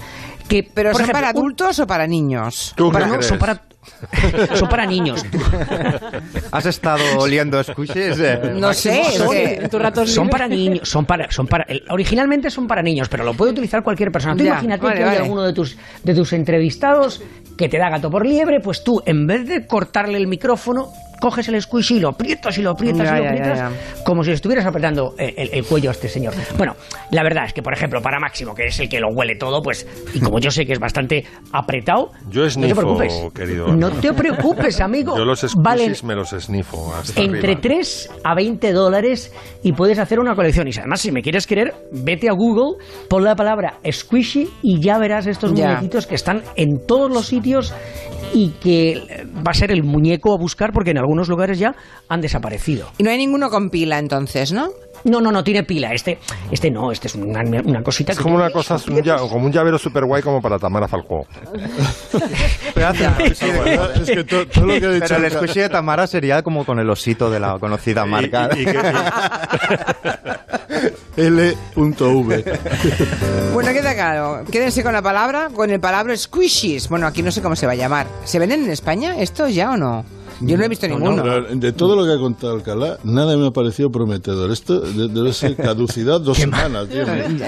Que, 0.47 0.63
¿Pero 0.63 0.91
son 0.91 1.01
ejemplo, 1.01 1.13
para 1.21 1.31
un- 1.31 1.37
adultos 1.37 1.79
o 1.79 1.87
para 1.87 2.07
niños? 2.07 2.73
¿Tú 2.75 2.91
para- 2.91 3.07
no, 3.07 3.21
son 3.21 3.37
para 3.39 3.61
son 4.55 4.69
para 4.69 4.85
niños. 4.85 5.25
¿Has 6.51 6.65
estado 6.65 7.03
oliendo 7.17 7.63
squishies? 7.63 8.19
Eh, 8.19 8.53
No 8.55 8.73
sé, 8.73 9.01
es 9.01 9.15
Son- 9.15 9.31
que- 9.31 9.55
en 9.55 9.69
tu 9.69 9.79
rato 9.79 10.05
son 10.05 10.29
para 10.29 10.47
niños, 10.47 10.87
son 10.87 11.05
para, 11.05 11.31
son 11.31 11.47
para, 11.47 11.65
originalmente 11.89 12.49
son 12.49 12.67
para 12.67 12.81
niños, 12.81 13.09
pero 13.09 13.23
lo 13.23 13.33
puede 13.33 13.51
utilizar 13.53 13.81
cualquier 13.83 14.11
persona. 14.11 14.35
Tú 14.35 14.43
Ya, 14.43 14.51
imagínate 14.51 14.83
vale, 14.83 14.97
que 14.97 15.03
hay 15.03 15.17
alguno 15.17 15.43
de 15.43 15.53
tus, 15.53 15.77
de 16.03 16.13
tus 16.13 16.33
entrevistados 16.33 17.21
que 17.57 17.69
te 17.69 17.77
da 17.77 17.89
gato 17.89 18.09
por 18.09 18.25
liebre, 18.25 18.59
pues 18.59 18.83
tú, 18.83 19.01
en 19.05 19.25
vez 19.27 19.47
de 19.47 19.65
cortarle 19.65 20.17
el 20.17 20.27
micrófono, 20.27 20.89
coges 21.21 21.47
el 21.47 21.61
squishy 21.61 21.95
y 21.95 21.99
lo 22.01 22.09
aprietas 22.09 22.57
y 22.57 22.61
lo 22.61 22.71
aprietas 22.71 23.07
Ya, 23.07 23.15
y 23.15 23.17
lo 23.19 23.23
ya, 23.23 23.29
aprietas, 23.29 23.57
ya, 23.59 24.03
como 24.03 24.23
si 24.23 24.29
le 24.31 24.35
estuvieras 24.35 24.65
apretando 24.65 25.13
el, 25.17 25.33
el- 25.37 25.49
el 25.53 25.63
cuello 25.65 25.89
a 25.89 25.93
este 25.93 26.09
señor. 26.09 26.33
Bueno, 26.57 26.73
la 27.11 27.23
verdad 27.23 27.45
es 27.45 27.53
que, 27.53 27.61
por 27.61 27.73
ejemplo, 27.73 28.01
para 28.01 28.19
Máximo, 28.19 28.53
que 28.53 28.65
es 28.65 28.79
el 28.79 28.89
que 28.89 28.99
lo 28.99 29.07
huele 29.13 29.35
todo, 29.35 29.61
pues, 29.61 29.87
y 30.13 30.19
como 30.19 30.39
yo 30.39 30.51
sé 30.51 30.65
que 30.65 30.73
es 30.73 30.79
bastante 30.79 31.23
apretado, 31.53 32.11
Yo 32.29 32.41
no 32.41 32.45
te 32.45 32.47
esnifo, 32.47 32.81
preocupes. 32.81 33.13
querido. 33.33 33.67
No 33.75 33.91
te 33.91 34.13
preocupes, 34.13 34.81
amigo. 34.81 35.15
Yo 35.17 35.23
los 35.25 35.41
Valen 35.55 35.93
me 36.03 36.15
los 36.15 36.33
esnifo 36.33 36.93
hasta 36.95 37.21
entre 37.21 37.39
arriba. 37.53 37.61
3 37.61 38.09
a 38.23 38.35
20 38.35 38.71
dólares 38.73 39.33
y 39.63 39.73
puedes 39.73 39.99
hacer 39.99 40.19
una 40.19 40.35
colección. 40.35 40.67
Y 40.67 40.71
además, 40.77 41.01
si 41.01 41.11
me 41.11 41.21
quieres 41.21 41.45
querer, 41.45 41.73
vete 41.91 42.29
a 42.29 42.33
Google, 42.33 42.83
pon 43.09 43.23
la 43.23 43.35
palabra 43.35 43.75
squishy 43.91 44.49
y 44.63 44.81
ya 44.81 44.97
verás 44.97 45.27
estos 45.27 45.53
Ya. 45.53 45.67
muñequitos 45.67 46.07
que 46.07 46.15
están 46.15 46.41
en 46.55 46.85
todos 46.87 47.11
los 47.11 47.27
sitios 47.27 47.73
y 48.33 48.51
que 48.61 48.91
eh, 48.93 49.25
va 49.45 49.51
a 49.51 49.53
ser 49.53 49.71
el 49.71 49.83
muñeco 49.83 50.33
a 50.33 50.37
buscar 50.37 50.71
porque 50.71 50.91
en 50.91 50.97
algunos 51.11 51.27
lugares 51.27 51.59
ya 51.59 51.75
han 52.07 52.21
desaparecido. 52.21 52.89
Y 52.97 53.03
no 53.03 53.09
hay 53.09 53.17
ninguno 53.17 53.49
con 53.49 53.69
pila 53.69 53.99
entonces, 53.99 54.53
¿no? 54.53 54.69
No, 55.03 55.19
no, 55.19 55.29
no 55.31 55.43
tiene 55.43 55.63
pila. 55.63 55.93
Este, 55.93 56.19
este 56.51 56.71
no, 56.71 56.89
este 56.91 57.07
es 57.07 57.15
una, 57.15 57.41
una 57.41 57.83
cosita 57.83 58.13
Es 58.13 58.17
que 58.17 58.23
como 58.23 58.35
una 58.35 58.49
cosa, 58.49 58.75
es 58.75 58.87
un 58.87 59.01
como 59.01 59.45
un 59.47 59.51
llavero 59.51 59.77
super 59.77 60.05
guay 60.05 60.21
como 60.21 60.41
para 60.41 60.57
Tamara 60.57 60.87
Falcó. 60.87 61.25
es 63.95 64.09
que 64.09 64.23
to- 64.23 64.47
todo 64.47 64.65
lo 64.67 64.79
que 64.79 64.85
ha 64.85 64.91
dicho 64.91 65.05
Pero 65.09 65.25
el 65.25 65.31
squishy 65.31 65.59
de 65.61 65.69
Tamara 65.69 66.07
sería 66.07 66.41
como 66.43 66.65
con 66.65 66.79
el 66.79 66.89
osito 66.89 67.29
de 67.29 67.39
la 67.41 67.59
conocida 67.59 68.05
marca. 68.05 68.49
Y- 68.55 68.59
y- 68.59 68.61
y 68.61 68.65
que- 68.65 68.81
L.V. 71.17 72.43
Bueno, 73.53 73.73
queda 73.73 73.93
claro. 73.93 74.45
Quédense 74.49 74.81
con 74.81 74.93
la 74.93 75.01
palabra, 75.01 75.49
con 75.53 75.69
el 75.69 75.79
palabra 75.81 76.15
squishies. 76.15 76.87
Bueno, 76.87 77.05
aquí 77.07 77.21
no 77.21 77.31
sé 77.31 77.41
cómo 77.41 77.55
se 77.57 77.65
va 77.65 77.73
a 77.73 77.75
llamar. 77.75 78.07
¿Se 78.23 78.39
venden 78.39 78.63
en 78.63 78.71
España 78.71 79.17
esto 79.19 79.47
ya 79.49 79.71
o 79.71 79.77
no? 79.77 80.05
Yo 80.41 80.57
no 80.57 80.63
he 80.65 80.67
visto 80.67 80.87
ninguno. 80.87 81.23
de 81.23 81.71
todo 81.73 81.95
lo 81.95 82.05
que 82.05 82.11
ha 82.13 82.17
contado 82.17 82.53
Alcalá, 82.53 82.97
nada 83.03 83.37
me 83.37 83.47
ha 83.47 83.51
parecido 83.51 83.91
prometedor. 83.91 84.51
Esto 84.51 84.81
debe 84.81 85.33
ser 85.33 85.55
caducidad 85.55 86.19
dos 86.19 86.37
semanas. 86.39 86.87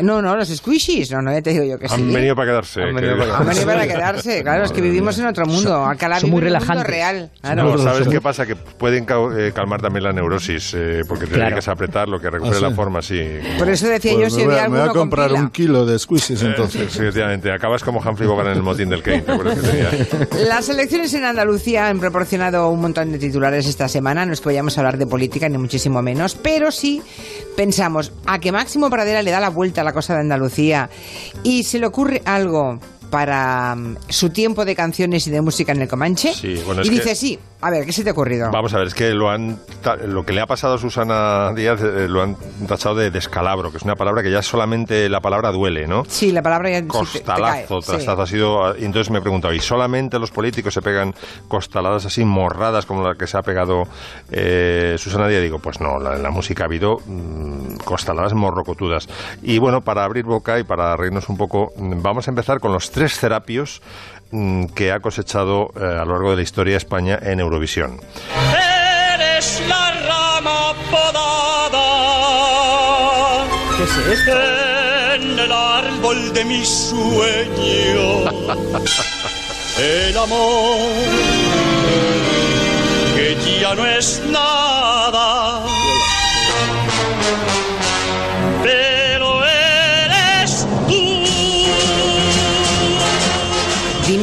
No, 0.02 0.22
no, 0.22 0.36
los 0.36 0.50
squishies, 0.50 1.12
no, 1.12 1.22
no, 1.22 1.32
ya 1.32 1.42
te 1.42 1.52
digo 1.52 1.64
yo 1.64 1.78
que 1.80 1.88
sí. 1.90 1.96
Han 1.96 2.14
venido 2.14 2.36
para 2.36 2.52
quedarse. 2.52 2.82
Han 2.84 2.96
venido 2.96 3.18
para 3.18 3.38
Han 3.38 3.48
venido 3.48 3.66
para 3.66 3.88
quedarse, 3.88 4.42
claro, 4.44 4.64
es 4.66 4.72
que 4.72 4.82
vivimos 4.82 5.18
en 5.20 5.26
otro 5.28 5.46
mundo. 5.46 5.86
Alcalá 5.86 6.20
son 6.20 6.30
vive 6.30 6.42
muy 6.42 6.48
en 6.50 6.54
un 6.56 6.60
mundo 6.60 6.74
relajantes. 6.84 6.88
real. 6.88 7.32
No, 7.44 7.74
Claro. 7.74 7.78
¿sabes 7.80 8.08
qué 8.08 8.22
pasa? 8.22 8.46
Que 8.46 8.56
pueden 8.56 9.06
eh, 9.38 9.52
calmar 9.54 9.82
también 9.82 10.04
la 10.04 10.12
neurosis, 10.14 10.74
eh, 10.76 11.02
porque 11.08 11.26
te 11.26 11.34
Claro. 11.34 11.58
que 11.60 11.70
apretar 11.70 12.08
lo 12.08 12.20
que 12.20 12.30
recupere 12.30 12.56
¿Ah, 12.58 12.60
sí? 12.60 12.64
la 12.66 12.72
forma, 12.72 13.02
sí. 13.02 13.20
Por 13.58 13.70
eso 13.70 13.88
decía 13.88 14.12
yo 14.14 14.20
Pues 14.20 14.34
si 14.34 14.40
me, 14.42 14.46
voy 14.46 14.54
había 14.56 14.66
a, 14.66 14.70
me 14.70 14.80
voy 14.82 14.90
a 14.90 14.92
comprar 14.92 15.34
un 15.34 15.50
kilo 15.50 15.86
de 15.86 15.98
squishies 15.98 16.42
entonces. 16.44 16.92
Sí, 16.92 17.00
efectivamente. 17.00 17.52
Acabas 17.52 17.84
como 17.84 18.00
Humphrey 18.00 18.28
Bogart 18.28 18.50
en 18.50 18.58
el 18.58 18.64
motín 18.64 18.90
del 18.90 19.02
Kane. 19.02 19.22
¿te 19.22 19.32
acuerdas 19.32 19.60
que 19.60 19.68
tenía? 19.68 19.90
Las 20.48 20.70
elecciones 20.70 21.14
en 21.14 21.24
Andalucía 21.24 21.88
han 21.88 22.00
proporcionado 22.00 22.70
un 22.70 22.82
montón 22.84 23.12
de 23.12 23.18
titulares 23.18 23.66
esta 23.66 23.88
semana. 23.90 24.26
No 24.26 24.34
es 24.34 24.40
que 24.42 24.46
vayamos 24.50 24.78
a 24.78 24.82
hablar 24.82 24.98
de 24.98 25.08
política, 25.08 25.50
ni 25.50 25.58
muchísimo 25.58 26.02
menos, 26.02 26.36
pero 26.36 26.72
sí 26.72 27.02
pensamos 27.58 28.12
a 28.26 28.40
que 28.40 28.52
Máximo 28.52 28.90
Pradera 28.90 29.22
le 29.24 29.32
da 29.32 29.40
la 29.40 29.50
vuelta 29.50 29.82
a 29.82 29.84
la 29.84 29.94
cosa 29.94 30.14
de 30.14 30.22
Andalucía 30.22 30.90
y 31.44 31.64
se 31.64 31.80
le 31.80 31.88
ocurre 31.88 32.22
algo 32.26 32.80
para 33.10 33.76
mm, 33.76 33.98
su 34.10 34.30
tiempo 34.32 34.66
de 34.66 34.76
canciones 34.76 35.28
y 35.28 35.32
de 35.32 35.42
música 35.42 35.72
en 35.72 35.82
el 35.82 35.88
Comanche. 35.88 36.34
Sí, 36.34 36.62
bueno, 36.66 36.82
y 36.82 36.86
que- 36.86 36.90
dice, 36.96 37.16
sí, 37.16 37.40
a 37.64 37.70
ver, 37.72 37.86
¿qué 37.86 37.92
se 37.94 38.04
te 38.04 38.10
ha 38.10 38.14
ocurrido? 38.14 38.52
Vamos 38.52 38.74
a 38.74 38.78
ver, 38.78 38.88
es 38.88 38.94
que 38.94 39.14
lo 39.14 39.30
han 39.30 39.60
lo 40.08 40.26
que 40.26 40.34
le 40.34 40.42
ha 40.42 40.46
pasado 40.48 40.76
a 40.76 40.78
Susana 40.78 41.52
Díaz 41.54 41.82
eh, 41.82 42.08
lo 42.08 42.22
han 42.22 42.36
tachado 42.68 42.96
de 42.96 43.12
descalabro, 43.12 43.72
que 43.72 43.78
es 43.78 43.84
una 43.84 43.96
palabra 43.96 44.22
que 44.24 44.32
ya 44.32 44.42
solamente 44.42 45.10
la 45.10 45.20
palabra 45.22 45.52
duele, 45.52 45.88
¿no? 45.88 46.04
Sí, 46.08 46.32
la 46.32 46.42
palabra 46.42 46.70
ya 46.70 46.78
sí 46.80 46.84
te- 46.84 46.90
te 46.90 46.98
Costalazo, 47.26 47.80
cae, 47.82 48.00
sí. 48.02 48.08
ha 48.10 48.26
sido. 48.26 48.78
Y 48.78 48.86
entonces 48.86 49.10
me 49.12 49.20
he 49.20 49.22
preguntado, 49.22 49.54
¿y 49.54 49.60
solamente 49.60 50.20
los 50.20 50.32
políticos 50.32 50.74
se 50.74 50.82
pegan 50.82 51.14
costaladas 51.48 52.06
así 52.06 52.24
morradas 52.24 52.86
como 52.86 53.08
la 53.08 53.16
que 53.16 53.28
se 53.28 53.38
ha 53.38 53.42
pegado 53.42 53.84
eh, 54.32 54.96
Susana 54.98 55.28
Díaz? 55.28 55.42
Digo, 55.42 55.60
pues 55.60 55.80
no, 55.80 56.00
la- 56.00 56.16
en 56.16 56.24
la 56.24 56.32
música 56.32 56.64
ha 56.64 56.66
habido 56.68 56.98
mm, 57.06 57.78
costaladas 57.84 58.34
morrocotudas. 58.34 59.08
Y 59.42 59.58
bueno, 59.60 59.82
para 59.82 60.04
abrir 60.04 60.26
boca 60.26 60.60
y 60.60 60.64
para 60.64 60.96
reírnos 60.96 61.30
un 61.30 61.38
poco, 61.38 61.72
mm, 61.76 62.02
vamos 62.02 62.28
a 62.28 62.32
empezar 62.32 62.60
con 62.60 62.72
los 62.74 62.92
tres 62.92 63.20
terapios 63.20 63.82
que 64.74 64.92
ha 64.92 65.00
cosechado 65.00 65.72
eh, 65.76 65.84
a 65.84 66.06
lo 66.06 66.14
largo 66.14 66.32
de 66.32 66.38
la 66.38 66.42
historia 66.42 66.74
de 66.74 66.78
España 66.78 67.20
en 67.22 67.40
Eurovisión. 67.40 68.00
Eres 69.16 69.62
la 69.68 69.92
rama 70.08 70.74
podada 70.90 71.84
¿Qué 73.78 73.84
es 73.84 73.98
esto? 74.20 74.32
en 75.16 75.40
el 75.40 75.52
árbol 75.52 76.34
de 76.34 76.46
mi 76.46 76.66
sueño. 76.66 78.30
El 79.78 80.18
amor 80.18 80.78
que 83.16 83.60
ya 83.62 83.76
no 83.76 83.86
es 83.86 84.22
nada. 84.30 85.64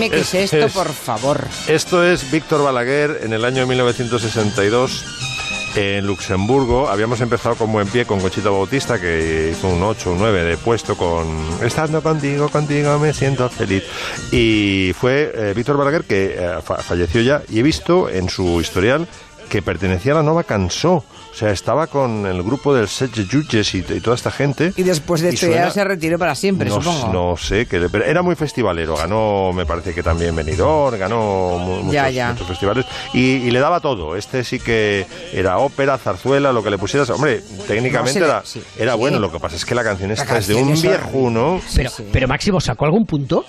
Dime 0.00 0.10
qué 0.10 0.20
es 0.20 0.32
Es- 0.34 0.52
esto, 0.54 0.66
es- 0.66 0.72
por 0.72 0.88
favor. 0.88 1.46
Esto 1.68 2.02
es 2.02 2.30
Víctor 2.30 2.62
Balaguer 2.62 3.20
en 3.22 3.34
el 3.34 3.44
año 3.44 3.66
1962 3.66 5.04
en 5.76 6.06
Luxemburgo. 6.06 6.88
Habíamos 6.88 7.20
empezado 7.20 7.54
con 7.54 7.70
buen 7.70 7.86
pie 7.86 8.06
con 8.06 8.18
Conchita 8.18 8.48
Bautista, 8.48 8.98
que 8.98 9.50
hizo 9.52 9.68
un 9.68 9.82
8, 9.82 10.12
un 10.12 10.18
9 10.18 10.42
de 10.42 10.56
puesto 10.56 10.96
con 10.96 11.26
Estando 11.62 12.02
contigo, 12.02 12.48
contigo 12.48 12.98
me 12.98 13.12
siento 13.12 13.48
feliz. 13.50 13.84
Y 14.32 14.92
fue 14.98 15.30
eh, 15.34 15.52
Víctor 15.54 15.76
Balaguer 15.76 16.04
que 16.04 16.34
eh, 16.38 16.58
fa- 16.64 16.78
falleció 16.78 17.20
ya 17.20 17.42
y 17.50 17.58
he 17.58 17.62
visto 17.62 18.08
en 18.08 18.30
su 18.30 18.58
historial 18.60 19.06
que 19.50 19.60
pertenecía 19.60 20.12
a 20.12 20.16
la 20.16 20.22
Nova 20.22 20.44
Cansó. 20.44 21.04
O 21.32 21.34
sea, 21.34 21.50
estaba 21.50 21.86
con 21.86 22.26
el 22.26 22.42
grupo 22.42 22.74
del 22.74 22.88
Set 22.88 23.10
Judges 23.30 23.74
y, 23.74 23.78
y 23.78 24.00
toda 24.00 24.16
esta 24.16 24.30
gente. 24.30 24.72
Y 24.76 24.82
después 24.82 25.20
de 25.20 25.28
esto 25.28 25.46
suena- 25.46 25.66
ya 25.66 25.70
se 25.70 25.84
retiró 25.84 26.18
para 26.18 26.34
siempre, 26.34 26.68
no, 26.68 26.76
supongo. 26.82 27.12
no 27.12 27.36
sé, 27.36 27.66
que, 27.66 27.88
pero 27.90 28.04
era 28.04 28.22
muy 28.22 28.34
festivalero. 28.34 28.96
Ganó, 28.96 29.52
me 29.52 29.64
parece 29.66 29.94
que 29.94 30.02
también 30.02 30.34
Benidorm, 30.34 30.98
ganó 30.98 31.58
mu- 31.58 31.76
muchos, 31.82 31.92
Ya, 31.92 32.10
ya. 32.10 32.32
muchos 32.32 32.48
festivales. 32.48 32.84
Y, 33.12 33.20
y 33.36 33.50
le 33.50 33.60
daba 33.60 33.78
todo. 33.80 34.16
Este 34.16 34.42
sí 34.42 34.58
que 34.58 35.06
era 35.32 35.58
ópera, 35.58 35.98
zarzuela, 35.98 36.52
lo 36.52 36.62
que 36.64 36.70
le 36.70 36.78
pusieras. 36.78 37.10
Hombre, 37.10 37.42
técnicamente 37.68 38.18
No, 38.20 38.26
era, 38.26 38.42
sí, 38.44 38.62
era 38.78 38.92
sí. 38.94 38.98
bueno. 38.98 39.18
Lo 39.20 39.30
que 39.30 39.38
pasa 39.38 39.56
es 39.56 39.64
que 39.64 39.74
la 39.74 39.84
canción 39.84 40.10
esta 40.10 40.38
es 40.38 40.46
de 40.48 40.54
un 40.54 40.72
es 40.72 40.82
viejuno. 40.82 41.60
Pero, 41.76 41.90
sí. 41.90 42.04
pero 42.12 42.26
Máximo, 42.28 42.60
¿sacó 42.60 42.86
algún 42.86 43.06
punto? 43.06 43.44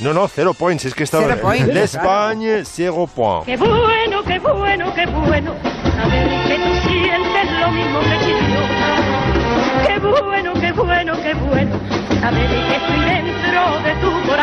No, 0.00 0.12
no, 0.12 0.26
cero 0.28 0.54
points. 0.54 0.84
Es 0.84 0.94
que 0.94 1.04
estaba. 1.04 1.24
Cero 1.24 1.38
points, 1.40 1.68
L'Espagne, 1.68 2.64
zero 2.64 3.06
point. 3.06 3.46
Qué 3.46 3.56
bueno, 3.56 4.24
qué 4.24 4.38
bueno, 4.40 4.92
qué 4.94 5.06
bueno 5.06 5.54
saber 5.62 6.28
que 6.48 6.56
tú 6.56 6.88
sientes 6.88 7.52
lo 7.60 7.70
mismo 7.70 8.00
que 8.00 8.18
yo. 8.28 8.36
Qué 9.86 9.98
bueno, 9.98 10.52
qué 10.54 10.72
bueno, 10.72 11.12
qué 11.22 11.34
bueno 11.34 11.80
saber 12.20 12.48
que 12.48 12.76
estoy 12.76 13.00
dentro 13.04 13.80
de 13.82 13.94
tu 14.00 14.10
corazón. 14.28 14.33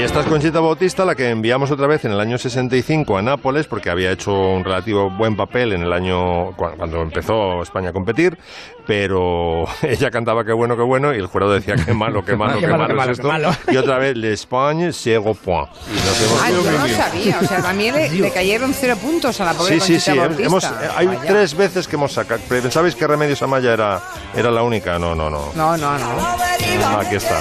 Y 0.00 0.02
esta 0.02 0.20
es 0.20 0.26
Conchita 0.26 0.60
Bautista, 0.60 1.04
la 1.04 1.14
que 1.14 1.28
enviamos 1.28 1.70
otra 1.70 1.86
vez 1.86 2.06
en 2.06 2.12
el 2.12 2.20
año 2.20 2.38
65 2.38 3.18
a 3.18 3.22
Nápoles, 3.22 3.66
porque 3.66 3.90
había 3.90 4.10
hecho 4.10 4.32
un 4.32 4.64
relativo 4.64 5.10
buen 5.10 5.36
papel 5.36 5.74
en 5.74 5.82
el 5.82 5.92
año 5.92 6.52
cu- 6.56 6.70
cuando 6.78 7.02
empezó 7.02 7.60
España 7.62 7.90
a 7.90 7.92
competir, 7.92 8.38
pero 8.86 9.66
ella 9.82 10.10
cantaba 10.10 10.42
qué 10.42 10.52
bueno, 10.54 10.74
qué 10.74 10.82
bueno, 10.82 11.12
y 11.14 11.18
el 11.18 11.26
jurado 11.26 11.52
decía 11.52 11.74
qué 11.76 11.92
malo, 11.92 12.24
qué 12.24 12.34
malo, 12.34 12.58
qué, 12.60 12.66
malo, 12.66 12.86
qué 12.86 12.94
malo, 12.94 13.12
es 13.12 13.18
qué 13.18 13.22
esto. 13.22 13.28
malo. 13.28 13.50
Y 13.70 13.76
otra 13.76 13.98
vez, 13.98 14.16
l'Espagne, 14.16 14.90
zero 14.94 15.34
point. 15.34 15.68
Y 15.90 15.94
nos 15.96 16.22
hemos 16.22 16.42
Ah, 16.42 16.50
ido 16.50 16.64
yo 16.64 16.70
no 16.72 16.88
sabía. 16.88 17.38
O 17.42 17.44
sea, 17.46 17.60
también 17.62 17.94
le, 17.94 18.08
le 18.10 18.30
cayeron 18.32 18.72
cero 18.72 18.96
puntos 19.02 19.38
a 19.42 19.44
la 19.44 19.52
pobre 19.52 19.78
Sí, 19.80 19.80
sí, 19.80 19.92
Conchita 19.92 20.12
sí. 20.12 20.18
Bautista. 20.18 20.46
Hemos, 20.46 20.64
eh, 20.64 20.68
hay 20.96 21.06
Vaya. 21.08 21.20
tres 21.26 21.54
veces 21.54 21.86
que 21.86 21.96
hemos 21.96 22.12
sacado. 22.12 22.40
¿Pensabais 22.48 22.94
que 22.94 23.06
Remedios 23.06 23.42
Amaya 23.42 23.74
era, 23.74 24.00
era 24.34 24.50
la 24.50 24.62
única? 24.62 24.98
No, 24.98 25.14
no, 25.14 25.28
no. 25.28 25.52
No, 25.54 25.76
no, 25.76 25.98
no. 25.98 26.98
Aquí 26.98 27.16
está. 27.16 27.38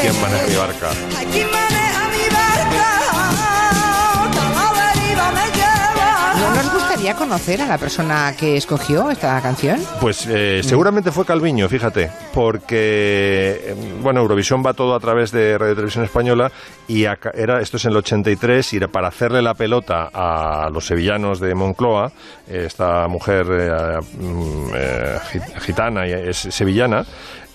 ¿Quién 0.00 0.20
maneja 0.20 0.46
mi 0.48 0.56
barca? 0.56 1.75
Conocer 7.14 7.60
a 7.62 7.66
la 7.66 7.78
persona 7.78 8.34
que 8.38 8.56
escogió 8.56 9.10
esta 9.10 9.40
canción? 9.40 9.80
Pues 10.00 10.26
eh, 10.28 10.62
seguramente 10.64 11.12
fue 11.12 11.24
Calviño, 11.24 11.68
fíjate, 11.68 12.10
porque 12.32 13.60
eh, 13.64 13.74
bueno, 14.02 14.20
Eurovisión 14.20 14.62
va 14.64 14.72
todo 14.74 14.94
a 14.94 15.00
través 15.00 15.30
de 15.30 15.56
Radio 15.58 15.74
Televisión 15.74 16.04
Española 16.04 16.50
y 16.88 17.04
era 17.04 17.60
esto 17.60 17.76
es 17.76 17.84
en 17.84 17.90
el 17.92 17.98
83 17.98 18.72
y 18.72 18.76
era 18.78 18.88
para 18.88 19.08
hacerle 19.08 19.42
la 19.42 19.54
pelota 19.54 20.10
a 20.12 20.68
los 20.72 20.86
sevillanos 20.86 21.38
de 21.40 21.54
Moncloa, 21.54 22.10
eh, 22.48 22.64
esta 22.66 23.06
mujer 23.08 23.46
eh, 23.50 23.98
mm, 24.18 24.70
eh, 24.74 25.18
gi- 25.32 25.60
gitana 25.60 26.06
y 26.08 26.12
es 26.12 26.36
sevillana. 26.36 27.04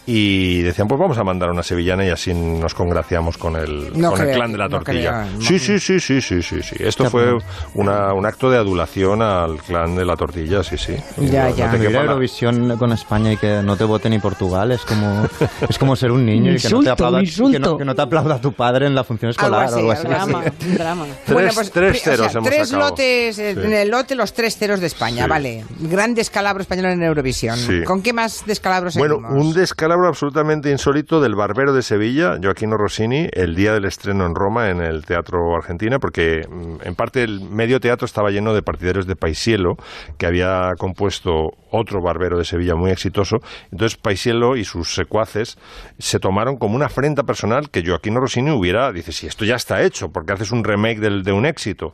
Y 0.06 0.62
decían, 0.64 0.88
pues 0.88 1.00
vamos 1.00 1.18
a 1.20 1.24
mandar 1.24 1.52
una 1.52 1.62
sevillana 1.62 2.04
y 2.04 2.10
así 2.10 2.34
nos 2.34 2.74
congraciamos 2.74 3.38
con 3.38 3.56
el, 3.56 3.92
No 4.00 4.10
con 4.12 4.20
el 4.22 4.26
creo, 4.28 4.36
clan 4.38 4.52
de 4.52 4.58
la 4.58 4.64
no 4.68 4.78
tortilla. 4.78 5.24
creo, 5.26 5.34
no 5.38 5.42
sí, 5.42 5.60
sí, 5.60 5.80
sí, 5.80 6.00
sí, 6.00 6.22
sí, 6.22 6.42
sí, 6.42 6.64
sí. 6.64 6.76
Esto 6.80 7.10
fue 7.10 7.38
una, 7.76 8.12
un 8.14 8.26
acto 8.26 8.50
de 8.50 8.58
adulación 8.58 9.22
al 9.22 9.58
clan 9.62 9.96
de 9.96 10.04
la 10.04 10.16
tortilla, 10.18 10.64
sí, 10.64 10.76
sí. 10.78 10.96
Ya, 11.18 11.50
No- 11.50 11.56
ya. 11.56 11.72
no 11.72 11.84
Ir 11.84 11.88
a 11.90 11.92
la- 11.92 12.02
Eurovisión 12.02 12.78
con 12.78 12.92
España 12.94 13.32
y 13.34 13.38
que 13.38 13.62
no 13.62 13.78
te 13.78 13.84
vote 13.84 14.10
ni 14.10 14.18
Portugal 14.18 14.72
es 14.72 14.82
como, 14.82 15.28
es 15.70 15.78
como 15.78 15.96
ser 15.96 16.12
un 16.12 16.26
niño 16.26 16.52
y 16.52 16.58
que 16.58 16.70
no, 16.70 16.78
Insulto, 16.78 16.84
te 16.84 16.90
aplauda, 16.90 17.22
que, 17.22 17.60
no, 17.60 17.78
que 17.78 17.86
no 17.86 17.96
te 17.96 18.02
aplauda 18.02 18.42
tu 18.42 18.54
padre 18.54 18.88
en 18.88 18.96
la 18.96 19.04
función 19.04 19.30
escolar 19.30 19.66
Algo 19.68 19.76
o 19.76 19.80
algo 19.80 19.92
así, 19.92 20.02
así. 20.08 20.08
drama, 20.16 20.44
un 20.68 20.74
drama. 20.76 21.06
Tres- 21.28 21.72
tres 21.72 21.92
pri- 21.92 22.00
ceros 22.00 22.34
hemos 22.36 22.50
tres 22.50 22.70
sacado. 22.70 22.90
lotes, 22.90 23.38
eh, 23.40 23.54
Sí. 23.54 23.60
en 23.66 23.74
el 23.74 23.90
lote 23.90 24.16
los 24.16 24.34
tres 24.34 24.58
ceros 24.58 24.80
de 24.80 24.88
España, 24.88 25.26
Sí. 25.26 25.30
vale. 25.30 25.64
Gran 25.80 26.16
descalabro 26.16 26.62
español 26.64 26.88
en 26.88 27.04
Eurovisión. 27.04 27.56
Sí. 27.58 27.84
¿Con 27.86 28.02
qué 28.02 28.14
más 28.14 28.44
descalabros 28.48 28.96
Bueno, 28.96 29.18
seguimos? 29.22 29.46
un 29.46 29.54
descalabro 29.54 29.91
absolutamente 29.92 30.72
insólito 30.72 31.20
del 31.22 31.36
barbero 31.36 31.74
de 31.74 31.82
Sevilla, 31.82 32.38
Joaquino 32.42 32.78
Rossini, 32.78 33.28
el 33.34 33.56
día 33.56 33.74
del 33.74 33.86
estreno 33.86 34.26
en 34.26 34.36
Roma, 34.36 34.70
en 34.70 34.82
el 34.82 35.06
Teatro 35.06 35.56
Argentina, 35.56 36.00
porque 36.00 36.48
mm, 36.50 36.88
en 36.88 36.96
parte 36.96 37.24
el 37.24 37.42
medio 37.42 37.80
teatro 37.80 38.06
estaba 38.06 38.32
lleno 38.32 38.54
de 38.54 38.62
partidarios 38.62 39.06
de 39.08 39.16
Paisiello, 39.16 39.76
que 40.18 40.26
había 40.26 40.72
compuesto 40.78 41.52
otro 41.70 42.02
barbero 42.02 42.38
de 42.38 42.46
Sevilla 42.46 42.76
muy 42.76 42.92
exitoso. 42.92 43.38
Entonces 43.72 43.98
Paisiello 43.98 44.56
y 44.56 44.64
sus 44.66 44.94
secuaces 44.96 45.58
se 46.00 46.20
tomaron 46.20 46.58
como 46.58 46.76
una 46.76 46.86
afrenta 46.88 47.24
personal 47.24 47.70
que 47.70 47.86
Joaquino 47.86 48.20
Rossini 48.20 48.52
hubiera, 48.52 48.92
dice, 48.92 49.12
si 49.12 49.28
esto 49.28 49.46
ya 49.46 49.56
está 49.56 49.82
hecho, 49.84 50.10
porque 50.12 50.34
haces 50.34 50.52
un 50.52 50.64
remake 50.64 51.00
del- 51.00 51.24
de 51.24 51.32
un 51.32 51.46
éxito. 51.46 51.94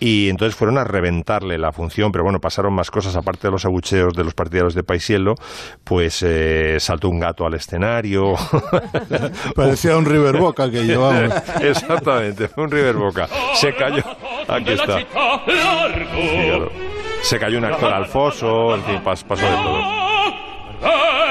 Y 0.00 0.28
entonces 0.28 0.54
fueron 0.54 0.78
a 0.78 0.84
reventarle 0.84 1.58
la 1.58 1.72
función, 1.72 2.12
pero 2.12 2.22
bueno, 2.22 2.38
pasaron 2.40 2.72
más 2.72 2.88
cosas, 2.92 3.16
aparte 3.16 3.48
de 3.48 3.50
los 3.50 3.64
abucheos 3.64 4.14
de 4.14 4.22
los 4.22 4.32
partidarios 4.32 4.74
de 4.74 4.84
Paisiello, 4.84 5.34
pues 5.82 6.22
eh, 6.24 6.76
saltó 6.78 7.08
un 7.08 7.18
gato 7.28 7.46
al 7.46 7.54
escenario. 7.54 8.34
Parecía 9.54 9.96
un 9.96 10.04
River 10.06 10.36
Boca 10.38 10.70
que 10.70 10.84
llevamos. 10.84 11.34
Exactamente, 11.60 12.48
fue 12.48 12.64
un 12.64 12.70
River 12.70 12.96
Boca. 12.96 13.28
Se 13.54 13.74
cayó. 13.74 14.02
Aquí 14.48 14.72
está. 14.72 14.98
Fíjalo. 14.98 16.70
Se 17.22 17.38
cayó 17.38 17.58
un 17.58 17.64
actor 17.66 17.92
al 17.92 18.06
foso, 18.06 18.74
en 18.74 18.84
fin, 18.84 19.00
pas- 19.04 19.22
pasó 19.24 19.44
de 19.44 19.56
todo. 19.56 20.08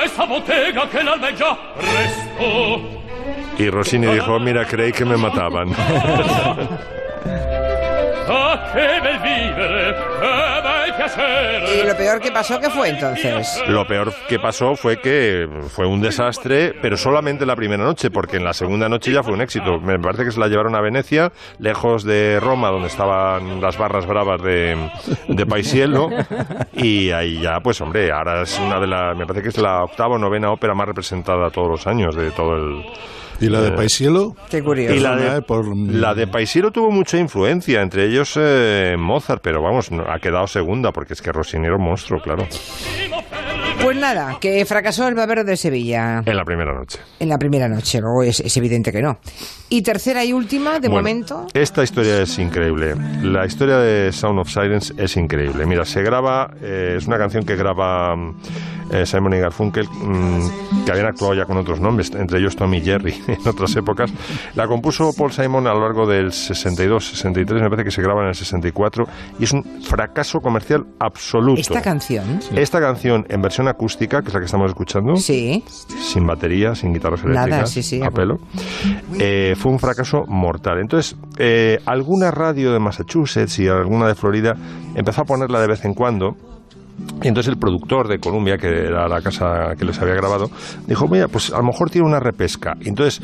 Esa 0.05 0.25
bottega 0.25 0.87
que 0.89 1.03
l'alba 1.03 1.29
è 1.29 1.33
già 1.33 1.57
presto 1.77 2.79
Y 3.57 3.69
Rossini 3.69 4.07
dijo, 4.07 4.39
mira, 4.39 4.65
creí 4.65 4.91
que 4.91 5.03
me 5.03 5.17
mataban. 5.17 5.73
Y 10.97 11.85
lo 11.85 11.95
peor 11.95 12.19
que 12.19 12.31
pasó, 12.31 12.59
¿qué 12.59 12.69
fue 12.69 12.89
entonces? 12.89 13.63
Lo 13.67 13.85
peor 13.87 14.13
que 14.27 14.39
pasó 14.39 14.75
fue 14.75 14.99
que 14.99 15.47
fue 15.69 15.85
un 15.85 16.01
desastre, 16.01 16.73
pero 16.81 16.97
solamente 16.97 17.45
la 17.45 17.55
primera 17.55 17.83
noche, 17.83 18.09
porque 18.09 18.37
en 18.37 18.43
la 18.43 18.53
segunda 18.53 18.89
noche 18.89 19.11
ya 19.11 19.23
fue 19.23 19.33
un 19.33 19.41
éxito. 19.41 19.79
Me 19.79 19.99
parece 19.99 20.25
que 20.25 20.31
se 20.31 20.39
la 20.39 20.47
llevaron 20.47 20.75
a 20.75 20.81
Venecia, 20.81 21.31
lejos 21.59 22.03
de 22.03 22.39
Roma, 22.39 22.69
donde 22.69 22.87
estaban 22.87 23.61
las 23.61 23.77
barras 23.77 24.05
bravas 24.05 24.41
de, 24.41 24.77
de 25.27 25.45
Paisiello, 25.45 26.09
y 26.73 27.11
ahí 27.11 27.41
ya, 27.41 27.59
pues 27.61 27.79
hombre, 27.81 28.11
ahora 28.11 28.41
es 28.43 28.57
una 28.59 28.79
de 28.79 28.87
las, 28.87 29.17
me 29.17 29.25
parece 29.25 29.43
que 29.43 29.49
es 29.49 29.57
la 29.57 29.83
octava 29.83 30.15
o 30.15 30.17
novena 30.17 30.51
ópera 30.51 30.73
más 30.73 30.87
representada 30.87 31.49
todos 31.49 31.69
los 31.69 31.87
años 31.87 32.15
de 32.15 32.31
todo 32.31 32.55
el... 32.55 32.85
¿Y 33.39 33.50
la 33.50 33.62
de 33.62 33.67
Eh, 33.70 33.72
Paisiello? 33.72 34.36
Qué 34.50 34.63
curioso. 34.63 34.96
Y 34.96 35.00
la 35.00 35.12
Una, 35.13 35.22
de, 35.34 35.38
eh, 35.38 35.41
por- 35.41 35.75
la 35.77 36.13
de 36.15 36.27
Paisiello 36.27 36.72
tuvo 36.72 36.89
mucha 36.91 37.17
influencia, 37.17 37.82
entre 37.82 38.06
ellos 38.06 38.34
eh, 38.36 38.96
Mozart, 38.98 39.41
pero 39.44 39.62
vamos, 39.62 39.91
no- 39.91 40.03
ha 40.10 40.20
quedado 40.20 40.48
segunda, 40.48 40.91
porque 40.91 41.13
es 41.13 41.22
que 41.22 41.32
Rossini 41.32 41.65
era 41.67 41.75
un 41.75 41.84
monstruo, 41.84 42.20
claro, 42.22 42.48
Pues 43.81 43.96
nada, 43.98 44.38
que 44.41 44.65
fracasó 44.65 45.07
el 45.07 45.15
Barbero 45.15 45.43
de 45.43 45.55
Sevilla 45.55 46.22
en 46.25 46.36
la 46.36 46.43
primera 46.43 46.74
noche. 46.74 47.00
en 47.19 47.29
la 47.29 47.38
primera 47.38 47.67
noche, 47.69 48.00
luego 48.01 48.24
es, 48.24 48.39
es 48.39 48.57
evidente 48.57 48.91
que 48.91 49.01
no. 49.01 49.17
Y 49.69 49.81
tercera 49.81 50.24
y 50.24 50.34
última, 50.34 50.79
de 50.79 50.88
Bueno, 50.88 51.03
momento. 51.03 51.46
Esta 51.53 51.84
historia 51.84 52.22
es 52.22 52.38
increíble. 52.39 52.96
La 53.22 53.46
historia 53.46 53.77
de 53.77 54.12
Sound 54.12 54.39
of 54.39 54.50
Silence 54.50 54.93
es 54.98 55.15
increíble. 55.17 55.65
Mira, 55.65 55.86
se 55.86 56.01
graba, 56.01 56.50
eh, 56.62 56.96
es 56.98 57.07
una 57.07 57.17
canción 57.17 57.43
que 57.43 57.55
graba 57.55 58.15
mm, 58.15 58.36
eh, 58.91 59.05
Simon 59.05 59.34
y 59.34 59.39
Garfunkel, 59.39 59.88
mm, 59.89 60.86
que 60.86 60.91
habían 60.91 61.07
actuado 61.07 61.34
ya 61.34 61.43
con 61.46 61.57
otros 61.57 61.81
nombres, 61.81 62.12
entre 62.15 62.39
ellos 62.39 62.55
Tommy 62.55 62.79
Jerry 62.81 63.13
en 63.27 63.48
otras 63.48 63.75
épocas. 63.75 64.12
La 64.55 64.67
compuso 64.67 65.12
Paul 65.17 65.31
Simon 65.31 65.67
a 65.67 65.74
lo 65.74 65.81
largo 65.81 66.07
del 66.07 66.31
62, 66.31 67.10
63, 67.10 67.62
me 67.62 67.69
parece 67.69 67.84
que 67.84 67.91
se 67.91 68.01
graba 68.01 68.22
en 68.22 68.29
el 68.29 68.36
64, 68.36 69.05
y 69.39 69.43
es 69.43 69.51
un 69.51 69.63
fracaso 69.84 70.39
comercial 70.39 70.86
absoluto. 71.00 71.60
Esta 71.60 71.81
canción. 71.81 72.39
Esta 72.55 72.79
canción 72.79 73.25
en 73.29 73.41
versión 73.41 73.66
acústica, 73.69 74.21
que 74.21 74.27
es 74.29 74.33
la 74.33 74.39
que 74.39 74.45
estamos 74.45 74.69
escuchando, 74.69 75.15
Sí. 75.17 75.63
sin 75.67 76.25
batería, 76.27 76.75
sin 76.75 76.93
guitarras 76.93 77.24
Nada, 77.24 77.43
eléctricas, 77.45 77.69
sí, 77.71 77.83
sí. 77.83 78.01
a 78.01 78.09
pelo, 78.12 78.39
eh, 79.19 79.55
fue 79.57 79.71
un 79.71 79.79
fracaso 79.79 80.25
mortal. 80.27 80.79
Entonces, 80.79 81.15
eh, 81.38 81.79
alguna 81.86 82.31
radio 82.31 82.71
de 82.74 82.79
Massachusetts 82.79 83.59
y 83.59 83.67
alguna 83.67 84.07
de 84.07 84.15
Florida 84.15 84.55
empezó 84.95 85.21
a 85.21 85.25
ponerla 85.25 85.59
de 85.62 85.67
vez 85.67 85.83
en 85.86 85.93
cuando. 85.93 86.36
Y 87.21 87.27
entonces 87.27 87.51
el 87.53 87.59
productor 87.59 88.07
de 88.07 88.19
Columbia, 88.19 88.57
que 88.57 88.67
era 88.67 89.07
la 89.07 89.21
casa 89.21 89.75
que 89.77 89.86
les 89.86 90.00
había 90.01 90.15
grabado, 90.15 90.50
dijo, 90.88 91.07
mira, 91.07 91.27
pues 91.27 91.53
a 91.53 91.57
lo 91.57 91.63
mejor 91.63 91.91
tiene 91.91 92.07
una 92.07 92.19
repesca. 92.19 92.75
Y 92.81 92.89
entonces 92.89 93.21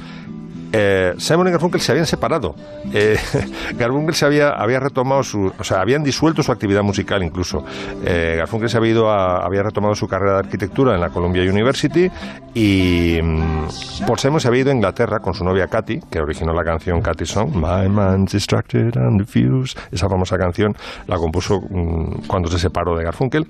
eh, 0.74 1.14
Simon 1.18 1.48
y 1.48 1.52
Garfunkel 1.52 1.80
se 1.80 1.92
habían 1.92 2.06
separado. 2.08 2.56
Eh, 2.92 3.16
Garfunkel 3.78 4.16
se 4.16 4.26
había, 4.26 4.50
había 4.50 4.80
retomado 4.80 5.24
su... 5.24 5.54
O 5.58 5.64
sea, 5.64 5.80
habían 5.82 6.04
disuelto 6.04 6.42
su 6.44 6.52
actividad 6.52 6.82
musical 6.84 7.24
incluso. 7.24 7.64
Eh, 8.04 8.36
Garfunkel 8.40 8.70
se 8.70 8.78
había, 8.78 8.92
ido 8.92 9.10
a- 9.12 9.46
había 9.46 9.62
retomado 9.64 9.94
su 9.96 10.08
carrera 10.08 10.34
de 10.34 10.40
arquitectura 10.40 10.96
en 10.96 11.02
la 11.02 11.10
Columbia 11.10 11.44
University 11.44 12.10
y 12.56 13.20
mm, 13.22 14.06
Paul 14.08 14.20
Simon 14.20 14.40
se 14.40 14.48
había 14.48 14.62
ido 14.62 14.72
a 14.72 14.74
Inglaterra 14.74 15.20
con 15.20 15.34
su 15.36 15.44
novia 15.44 15.68
Katy, 15.68 16.00
que 16.12 16.20
originó 16.20 16.54
la 16.54 16.64
canción 16.64 17.02
Katy 17.02 17.26
Song, 17.26 17.52
My 17.56 17.88
Man's 17.88 18.32
Distracted 18.34 18.98
and 18.98 19.20
Diffused. 19.22 19.78
Esa 19.92 20.10
famosa 20.10 20.38
canción 20.38 20.76
la 21.08 21.18
compuso 21.18 21.62
mm, 21.62 22.26
cuando 22.28 22.50
se 22.50 22.58
separó 22.58 22.98
de 22.98 23.04
Garfunkel. 23.04 23.48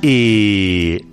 Y 0.00 1.11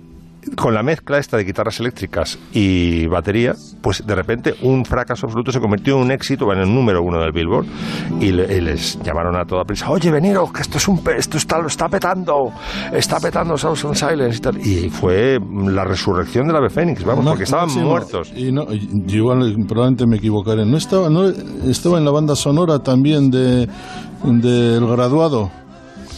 con 0.56 0.74
la 0.74 0.82
mezcla 0.82 1.18
esta 1.18 1.36
de 1.36 1.44
guitarras 1.44 1.80
eléctricas 1.80 2.38
y 2.52 3.06
batería, 3.06 3.54
pues 3.82 4.06
de 4.06 4.14
repente 4.14 4.54
un 4.62 4.84
fracaso 4.84 5.26
absoluto 5.26 5.52
se 5.52 5.60
convirtió 5.60 5.96
en 5.96 6.02
un 6.04 6.10
éxito, 6.10 6.50
en 6.52 6.60
el 6.60 6.74
número 6.74 7.02
uno 7.02 7.18
del 7.20 7.32
Billboard, 7.32 7.66
y, 8.20 8.32
le- 8.32 8.56
y 8.56 8.60
les 8.60 8.98
llamaron 9.02 9.36
a 9.36 9.44
toda 9.44 9.64
prisa, 9.64 9.90
oye, 9.90 10.10
veniros, 10.10 10.50
que 10.52 10.62
esto 10.62 10.78
es 10.78 10.88
un 10.88 11.00
esto 11.16 11.36
está, 11.36 11.58
lo 11.58 11.66
está 11.68 11.88
petando, 11.88 12.52
está 12.92 13.20
petando 13.20 13.56
Sounds 13.58 13.84
of 13.84 13.96
Silence 13.96 14.38
y 14.38 14.40
tal. 14.40 14.66
Y 14.66 14.88
fue 14.90 15.38
la 15.66 15.84
resurrección 15.84 16.46
del 16.46 16.56
ave 16.56 16.70
fénix, 16.70 17.04
vamos, 17.04 17.24
No, 17.24 17.30
porque 17.32 17.44
estaban 17.44 17.68
muertos. 17.84 18.32
Y 18.34 18.50
no, 18.52 18.62
y- 18.72 18.88
yo 19.06 19.16
igual 19.18 19.54
probablemente 19.68 20.06
me 20.06 20.16
equivocaré. 20.16 20.64
¿No 20.64 20.76
estaba, 20.76 21.08
no 21.10 21.28
estaba 21.28 21.98
en 21.98 22.04
la 22.04 22.10
banda 22.10 22.34
sonora 22.34 22.78
también 22.80 23.30
de 23.30 23.68
del 24.24 24.86
graduado? 24.86 25.50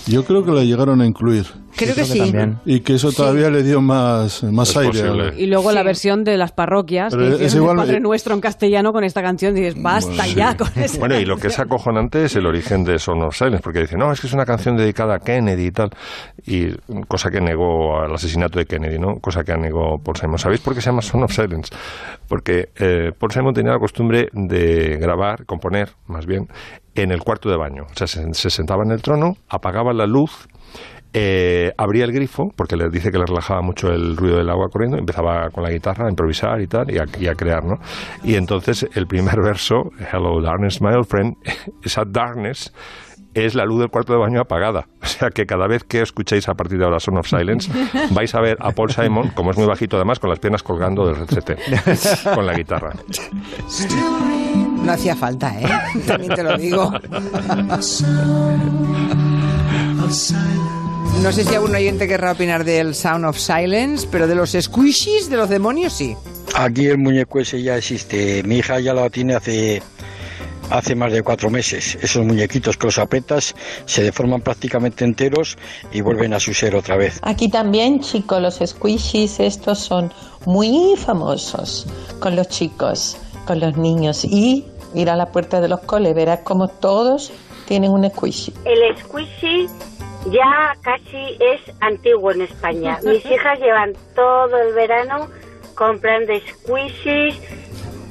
Yo 0.06 0.24
creo 0.24 0.44
que 0.44 0.50
la 0.52 0.62
llegaron 0.64 1.00
a 1.00 1.06
incluir. 1.06 1.46
Creo 1.84 1.94
que 1.96 2.02
Creo 2.02 2.06
que 2.06 2.12
sí. 2.12 2.32
también. 2.32 2.58
Y 2.64 2.80
que 2.80 2.94
eso 2.94 3.12
todavía 3.12 3.50
le 3.50 3.62
dio 3.62 3.80
más, 3.80 4.42
más 4.44 4.70
Es 4.70 4.76
aire. 4.76 4.90
posible. 5.02 5.34
Y 5.36 5.46
luego 5.46 5.72
la 5.72 5.82
versión 5.82 6.24
de 6.24 6.36
las 6.36 6.52
parroquias, 6.52 7.14
Pero 7.14 7.36
que 7.38 7.44
es 7.44 7.54
igual- 7.54 7.78
el 7.78 7.84
Padre 7.86 8.00
Nuestro 8.00 8.34
en 8.34 8.40
castellano 8.40 8.92
con 8.92 9.04
esta 9.04 9.22
canción, 9.22 9.56
y 9.56 9.60
dices, 9.60 9.82
basta 9.82 10.10
Bueno, 10.10 10.32
ya 10.34 10.50
sí. 10.52 10.56
con 10.58 10.68
esa 10.82 10.98
Bueno, 10.98 11.18
y 11.18 11.24
lo 11.24 11.36
que 11.36 11.48
es 11.48 11.56
canción". 11.56 11.66
acojonante 11.66 12.24
es 12.24 12.36
el 12.36 12.46
origen 12.46 12.84
de 12.84 12.98
Son 12.98 13.22
of 13.22 13.36
Silence, 13.36 13.60
porque 13.62 13.80
dice, 13.80 13.96
no, 13.96 14.12
es 14.12 14.20
que 14.20 14.26
es 14.26 14.32
una 14.32 14.44
canción 14.44 14.76
dedicada 14.76 15.16
a 15.16 15.18
Kennedy 15.18 15.66
y 15.66 15.70
tal, 15.70 15.90
y 16.46 16.68
cosa 17.08 17.30
que 17.30 17.40
negó 17.40 18.00
al 18.00 18.12
asesinato 18.14 18.58
de 18.58 18.64
Kennedy, 18.66 18.98
¿no? 18.98 19.14
Cosa 19.20 19.42
que 19.44 19.56
negó 19.56 19.98
Paul 20.02 20.16
Simon. 20.16 20.38
¿Sabéis 20.38 20.60
por 20.60 20.74
qué 20.74 20.80
se 20.80 20.90
llama 20.90 21.02
Son 21.02 21.22
of 21.22 21.32
Silence? 21.32 21.74
Porque 22.28 22.68
eh, 22.76 23.10
Paul 23.18 23.30
Simon 23.32 23.52
tenía 23.54 23.72
la 23.72 23.78
costumbre 23.78 24.28
de 24.32 24.96
grabar, 25.00 25.44
componer, 25.46 25.90
más 26.06 26.26
bien, 26.26 26.46
en 26.94 27.10
el 27.10 27.20
cuarto 27.20 27.48
de 27.48 27.56
baño. 27.56 27.84
O 27.90 27.94
sea, 27.96 28.06
se, 28.06 28.22
se 28.34 28.50
sentaba 28.50 28.82
en 28.84 28.90
el 28.92 29.00
trono, 29.02 29.36
apagaba 29.48 29.92
la 29.92 30.06
luz, 30.06 30.46
eh, 31.12 31.72
abría 31.76 32.04
el 32.04 32.12
grifo, 32.12 32.50
porque 32.56 32.76
le 32.76 32.88
dice 32.88 33.10
que 33.10 33.18
le 33.18 33.26
relajaba 33.26 33.60
mucho 33.60 33.88
el 33.88 34.16
ruido 34.16 34.38
del 34.38 34.48
agua 34.48 34.68
corriendo, 34.70 34.96
empezaba 34.96 35.50
con 35.50 35.62
la 35.62 35.70
guitarra 35.70 36.06
a 36.06 36.10
improvisar 36.10 36.60
y 36.60 36.66
tal, 36.66 36.90
y 36.90 36.98
a, 36.98 37.04
y 37.20 37.26
a 37.26 37.34
crear, 37.34 37.64
¿no? 37.64 37.76
Y 38.24 38.36
entonces 38.36 38.86
el 38.94 39.06
primer 39.06 39.40
verso, 39.42 39.90
Hello 40.12 40.40
Darkness, 40.40 40.80
my 40.80 40.94
old 40.94 41.06
friend, 41.06 41.36
esa 41.84 42.04
darkness 42.06 42.72
es 43.34 43.54
la 43.54 43.64
luz 43.64 43.80
del 43.80 43.88
cuarto 43.88 44.12
de 44.12 44.18
baño 44.18 44.40
apagada. 44.40 44.86
O 45.02 45.06
sea 45.06 45.30
que 45.30 45.46
cada 45.46 45.66
vez 45.66 45.84
que 45.84 46.02
escuchéis 46.02 46.48
a 46.48 46.54
partir 46.54 46.78
de 46.78 46.84
ahora 46.84 47.00
Son 47.00 47.16
of 47.16 47.26
Silence, 47.26 47.70
vais 48.10 48.34
a 48.34 48.40
ver 48.40 48.56
a 48.60 48.72
Paul 48.72 48.90
Simon, 48.90 49.30
como 49.30 49.50
es 49.50 49.56
muy 49.56 49.66
bajito 49.66 49.96
además, 49.96 50.18
con 50.18 50.30
las 50.30 50.38
piernas 50.38 50.62
colgando 50.62 51.06
del 51.06 51.16
retrete, 51.16 51.56
con 52.34 52.46
la 52.46 52.54
guitarra. 52.54 52.92
No 54.82 54.92
hacía 54.92 55.14
falta, 55.14 55.60
¿eh? 55.60 55.66
También 56.06 56.34
te 56.34 56.42
lo 56.42 56.56
digo. 56.58 56.92
No 61.20 61.30
sé 61.30 61.44
si 61.44 61.54
algún 61.54 61.74
oyente 61.74 62.08
querrá 62.08 62.32
opinar 62.32 62.64
del 62.64 62.94
Sound 62.94 63.24
of 63.26 63.38
Silence, 63.38 64.08
pero 64.10 64.26
de 64.26 64.34
los 64.34 64.56
squishies, 64.58 65.28
de 65.30 65.36
los 65.36 65.48
demonios, 65.48 65.92
sí. 65.92 66.16
Aquí 66.54 66.86
el 66.86 66.98
muñeco 66.98 67.38
ese 67.38 67.62
ya 67.62 67.76
existe. 67.76 68.42
Mi 68.42 68.56
hija 68.58 68.80
ya 68.80 68.92
lo 68.92 69.08
tiene 69.10 69.34
hace 69.34 69.82
hace 70.70 70.94
más 70.94 71.12
de 71.12 71.22
cuatro 71.22 71.50
meses. 71.50 71.98
Esos 72.00 72.24
muñequitos 72.24 72.76
que 72.76 72.86
los 72.86 72.98
apretas 72.98 73.54
se 73.84 74.02
deforman 74.02 74.40
prácticamente 74.40 75.04
enteros 75.04 75.56
y 75.92 76.00
vuelven 76.00 76.32
a 76.32 76.40
su 76.40 76.54
ser 76.54 76.74
otra 76.74 76.96
vez. 76.96 77.20
Aquí 77.22 77.48
también, 77.48 78.00
chicos, 78.00 78.40
los 78.40 78.58
squishies 78.64 79.38
estos 79.38 79.78
son 79.78 80.12
muy 80.46 80.94
famosos 80.96 81.86
con 82.20 82.36
los 82.36 82.48
chicos, 82.48 83.16
con 83.46 83.60
los 83.60 83.76
niños. 83.76 84.24
Y 84.24 84.64
ir 84.94 85.10
a 85.10 85.16
la 85.16 85.26
puerta 85.26 85.60
de 85.60 85.68
los 85.68 85.80
coles, 85.80 86.14
verás 86.14 86.40
como 86.40 86.68
todos 86.68 87.32
tienen 87.66 87.92
un 87.92 88.08
squishy. 88.08 88.52
El 88.64 88.96
squishy 88.98 89.68
ya 90.30 90.76
casi 90.82 91.36
es 91.40 91.60
antiguo 91.80 92.32
en 92.32 92.42
España. 92.42 92.98
Mis 93.04 93.24
hijas 93.26 93.58
llevan 93.58 93.92
todo 94.14 94.56
el 94.58 94.74
verano 94.74 95.28
comprando 95.74 96.32
squishies 96.48 97.36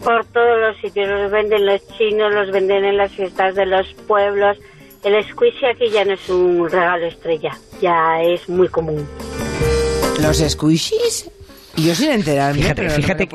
por 0.03 0.25
todos 0.25 0.59
los 0.59 0.77
sitios. 0.77 1.07
Los 1.07 1.31
venden 1.31 1.65
los 1.65 1.87
chinos, 1.97 2.33
los 2.33 2.51
venden 2.51 2.85
en 2.85 2.97
las 2.97 3.11
fiestas 3.11 3.55
de 3.55 3.65
los 3.65 3.87
pueblos. 4.07 4.57
El 5.03 5.23
squishy 5.23 5.65
aquí 5.65 5.89
ya 5.89 6.05
no 6.05 6.13
es 6.13 6.29
un 6.29 6.69
regalo 6.69 7.07
estrella, 7.07 7.57
ya 7.81 8.21
es 8.21 8.47
muy 8.47 8.67
común. 8.67 9.07
¿Los 10.21 10.37
squishies? 10.37 11.31
Yo 11.77 11.95
sin 11.95 12.11
enterarme. 12.11 12.61
Fíjate, 12.61 12.75
pero 12.75 12.89
no 12.89 12.95
fíjate, 12.95 13.27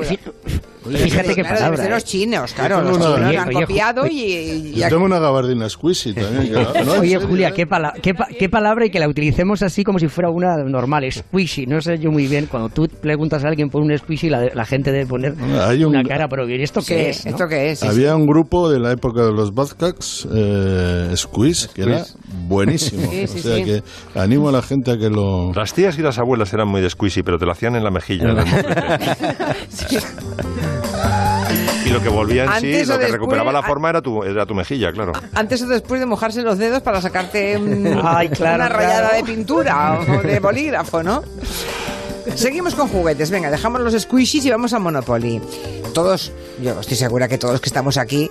fí- 0.91 0.97
fíjate 0.99 1.35
qué 1.35 1.43
claro, 1.43 1.57
palabra. 1.57 1.71
debe 1.71 1.83
ser 1.83 1.91
los 1.93 2.03
¿eh? 2.03 2.07
chinos, 2.07 2.53
claro. 2.53 2.81
Los 2.83 2.97
una- 2.97 3.07
chinos 3.07 3.29
Oye, 3.29 3.39
han 3.39 3.49
oye, 3.49 3.61
copiado 3.61 4.07
y... 4.07 4.23
y 4.23 4.73
Yo 4.75 4.89
tengo 4.89 5.05
una 5.05 5.19
gabardina 5.19 5.69
squishy 5.69 6.13
también. 6.15 6.47
que 6.49 6.53
la- 6.53 6.85
no, 6.85 6.93
Oye, 6.93 7.11
serio, 7.13 7.29
Julia, 7.29 7.49
¿eh? 7.49 7.53
¿qué, 7.55 7.67
pala- 7.67 7.93
qué, 8.03 8.15
pa- 8.15 8.27
qué 8.27 8.33
pa- 8.35 8.39
qué 8.39 8.49
palabra 8.49 8.87
y 8.87 8.91
que 8.91 8.99
la 9.01 9.09
utilicemos 9.09 9.63
así 9.63 9.83
como 9.85 9.99
si 9.99 10.09
fuera 10.09 10.31
una 10.31 10.57
normal, 10.65 11.05
squishy. 11.11 11.67
No 11.67 11.81
sé 11.81 11.99
yo 11.99 12.11
muy 12.11 12.27
bien, 12.27 12.47
cuando 12.47 12.69
tú 12.69 12.87
preguntas 13.01 13.45
a 13.45 13.49
alguien 13.49 13.69
por 13.69 13.83
un 13.83 13.97
squishy, 13.97 14.29
la, 14.31 14.45
la 14.55 14.65
gente 14.65 14.93
debe 14.93 15.07
poner 15.07 15.35
Hay 15.63 15.83
un- 15.85 15.91
una 15.97 16.03
cara, 16.05 16.29
pero 16.29 16.49
¿y 16.49 16.63
¿esto 16.63 16.81
Sí, 16.81 16.95
qué 16.95 17.11
es? 17.11 17.25
no? 17.25 17.31
¿Esto 17.33 17.49
qué 17.49 17.71
es? 17.71 17.81
Sí, 17.81 17.87
sí. 17.87 17.93
Había 17.93 18.15
un 18.17 18.27
grupo 18.27 18.71
de 18.71 18.79
la 18.81 18.93
época 18.93 19.23
de 19.25 19.33
los 19.33 19.53
Badcats, 19.55 20.27
eh, 20.35 21.13
Squeeze, 21.17 21.69
que 21.75 21.83
era 21.83 22.05
buenísimo. 22.49 23.11
Sí, 23.11 23.27
sí, 23.27 23.39
o 23.39 23.43
sea 23.43 23.57
sí. 23.57 23.65
que 23.65 23.83
animo 24.15 24.49
a 24.49 24.53
la 24.53 24.63
gente 24.63 24.91
a 24.93 24.97
que 24.99 25.11
lo... 25.11 25.53
Las 25.55 25.75
tías 25.75 25.99
y 25.99 26.03
las 26.03 26.19
abuelas 26.19 26.53
eran 26.53 26.69
muy 26.69 26.81
de 26.81 26.91
squeezy, 26.91 27.23
pero 27.23 27.39
te 27.39 27.47
lo 27.47 27.53
hacían 27.53 27.75
en 27.77 27.85
la 27.85 27.91
mejilla. 27.91 28.25
Y 29.91 29.97
lo 31.97 32.03
que 32.03 32.09
volvía 32.09 32.45
en 32.45 32.51
sí, 32.61 32.67
Antes 32.75 32.89
o 32.89 32.93
lo 32.93 32.99
que 32.99 33.05
después- 33.05 33.13
recuperaba 33.13 33.53
la 33.53 33.63
forma 33.63 33.91
era 33.91 34.03
tu, 34.03 34.23
era 34.23 34.47
tu 34.47 34.55
mejilla, 34.55 34.93
claro. 34.93 35.13
Antes 35.35 35.63
o 35.63 35.67
después 35.67 36.01
de 36.01 36.07
mojarse 36.07 36.43
los 36.43 36.59
dedos 36.59 36.83
para 36.83 37.01
sacarte 37.01 37.57
un- 37.57 38.01
Ay, 38.05 38.29
claro, 38.29 38.57
una 38.57 38.69
rayada 38.69 39.09
claro. 39.11 39.17
de 39.17 39.25
pintura 39.25 39.99
o 40.01 40.23
de 40.27 40.41
bolígrafo, 40.41 41.03
¿no? 41.03 41.23
Seguimos 42.35 42.75
con 42.75 42.89
juguetes. 42.89 43.31
Venga, 43.31 43.51
dejamos 43.51 43.81
los 43.81 43.95
squishies 44.01 44.45
y 44.45 44.51
vamos 44.51 44.73
a 44.73 44.79
Monopoly. 44.79 45.41
Todos, 45.95 46.33
yo 46.61 46.79
estoy 46.81 46.97
segura 46.97 47.29
que 47.29 47.39
todos 47.39 47.61
que 47.61 47.69
estamos 47.69 47.97
aquí 47.97 48.31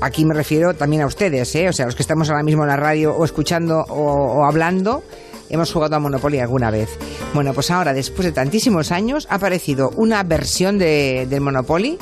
aquí 0.00 0.24
me 0.24 0.34
refiero 0.34 0.74
también 0.74 1.02
a 1.02 1.06
ustedes, 1.06 1.54
¿eh? 1.54 1.68
o 1.68 1.72
sea, 1.72 1.86
los 1.86 1.94
que 1.94 2.02
estamos 2.02 2.28
ahora 2.28 2.42
mismo 2.42 2.62
en 2.64 2.68
la 2.70 2.76
radio 2.76 3.14
o 3.14 3.24
escuchando 3.24 3.84
o, 3.88 3.94
o 4.40 4.44
hablando, 4.44 5.04
hemos 5.48 5.70
jugado 5.72 5.94
a 5.94 6.00
Monopoly 6.00 6.40
alguna 6.40 6.70
vez. 6.72 6.88
Bueno, 7.34 7.52
pues 7.52 7.70
ahora, 7.70 7.92
después 7.92 8.24
de 8.26 8.32
tantísimos 8.32 8.90
años, 8.90 9.28
ha 9.30 9.36
aparecido 9.36 9.90
una 9.96 10.24
versión 10.24 10.76
de, 10.78 11.26
del 11.30 11.40
Monopoly 11.40 11.98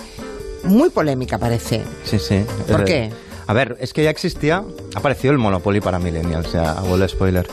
muy 0.64 0.90
polémica, 0.90 1.38
parece. 1.38 1.82
Sí, 2.04 2.18
sí. 2.18 2.44
¿Por 2.68 2.84
qué? 2.84 3.10
A 3.46 3.52
ver, 3.52 3.76
es 3.80 3.92
que 3.92 4.04
ya 4.04 4.10
existía, 4.10 4.62
ha 4.94 4.98
aparecido 4.98 5.32
el 5.32 5.38
Monopoly 5.38 5.80
para 5.80 5.98
Millennials, 5.98 6.52
ya 6.52 6.72
hago 6.72 6.94
el 6.96 7.08
spoiler. 7.08 7.48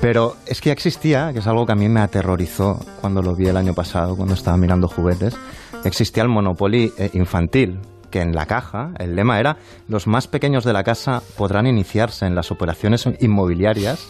Pero 0.00 0.36
es 0.46 0.60
que 0.60 0.70
ya 0.70 0.72
existía, 0.72 1.32
que 1.32 1.40
es 1.40 1.46
algo 1.46 1.66
que 1.66 1.72
a 1.72 1.76
mí 1.76 1.88
me 1.88 2.00
aterrorizó 2.00 2.80
cuando 3.00 3.22
lo 3.22 3.36
vi 3.36 3.46
el 3.46 3.56
año 3.56 3.74
pasado, 3.74 4.16
cuando 4.16 4.34
estaba 4.34 4.56
mirando 4.56 4.88
juguetes. 4.88 5.36
Existía 5.84 6.22
el 6.22 6.30
Monopoly 6.30 6.92
eh, 6.96 7.10
infantil, 7.12 7.80
que 8.10 8.20
en 8.20 8.34
la 8.34 8.46
caja 8.46 8.92
el 8.98 9.14
lema 9.14 9.38
era 9.38 9.56
los 9.88 10.06
más 10.06 10.26
pequeños 10.26 10.64
de 10.64 10.72
la 10.72 10.84
casa 10.84 11.22
podrán 11.36 11.66
iniciarse 11.66 12.26
en 12.26 12.34
las 12.34 12.50
operaciones 12.50 13.08
inmobiliarias 13.20 14.08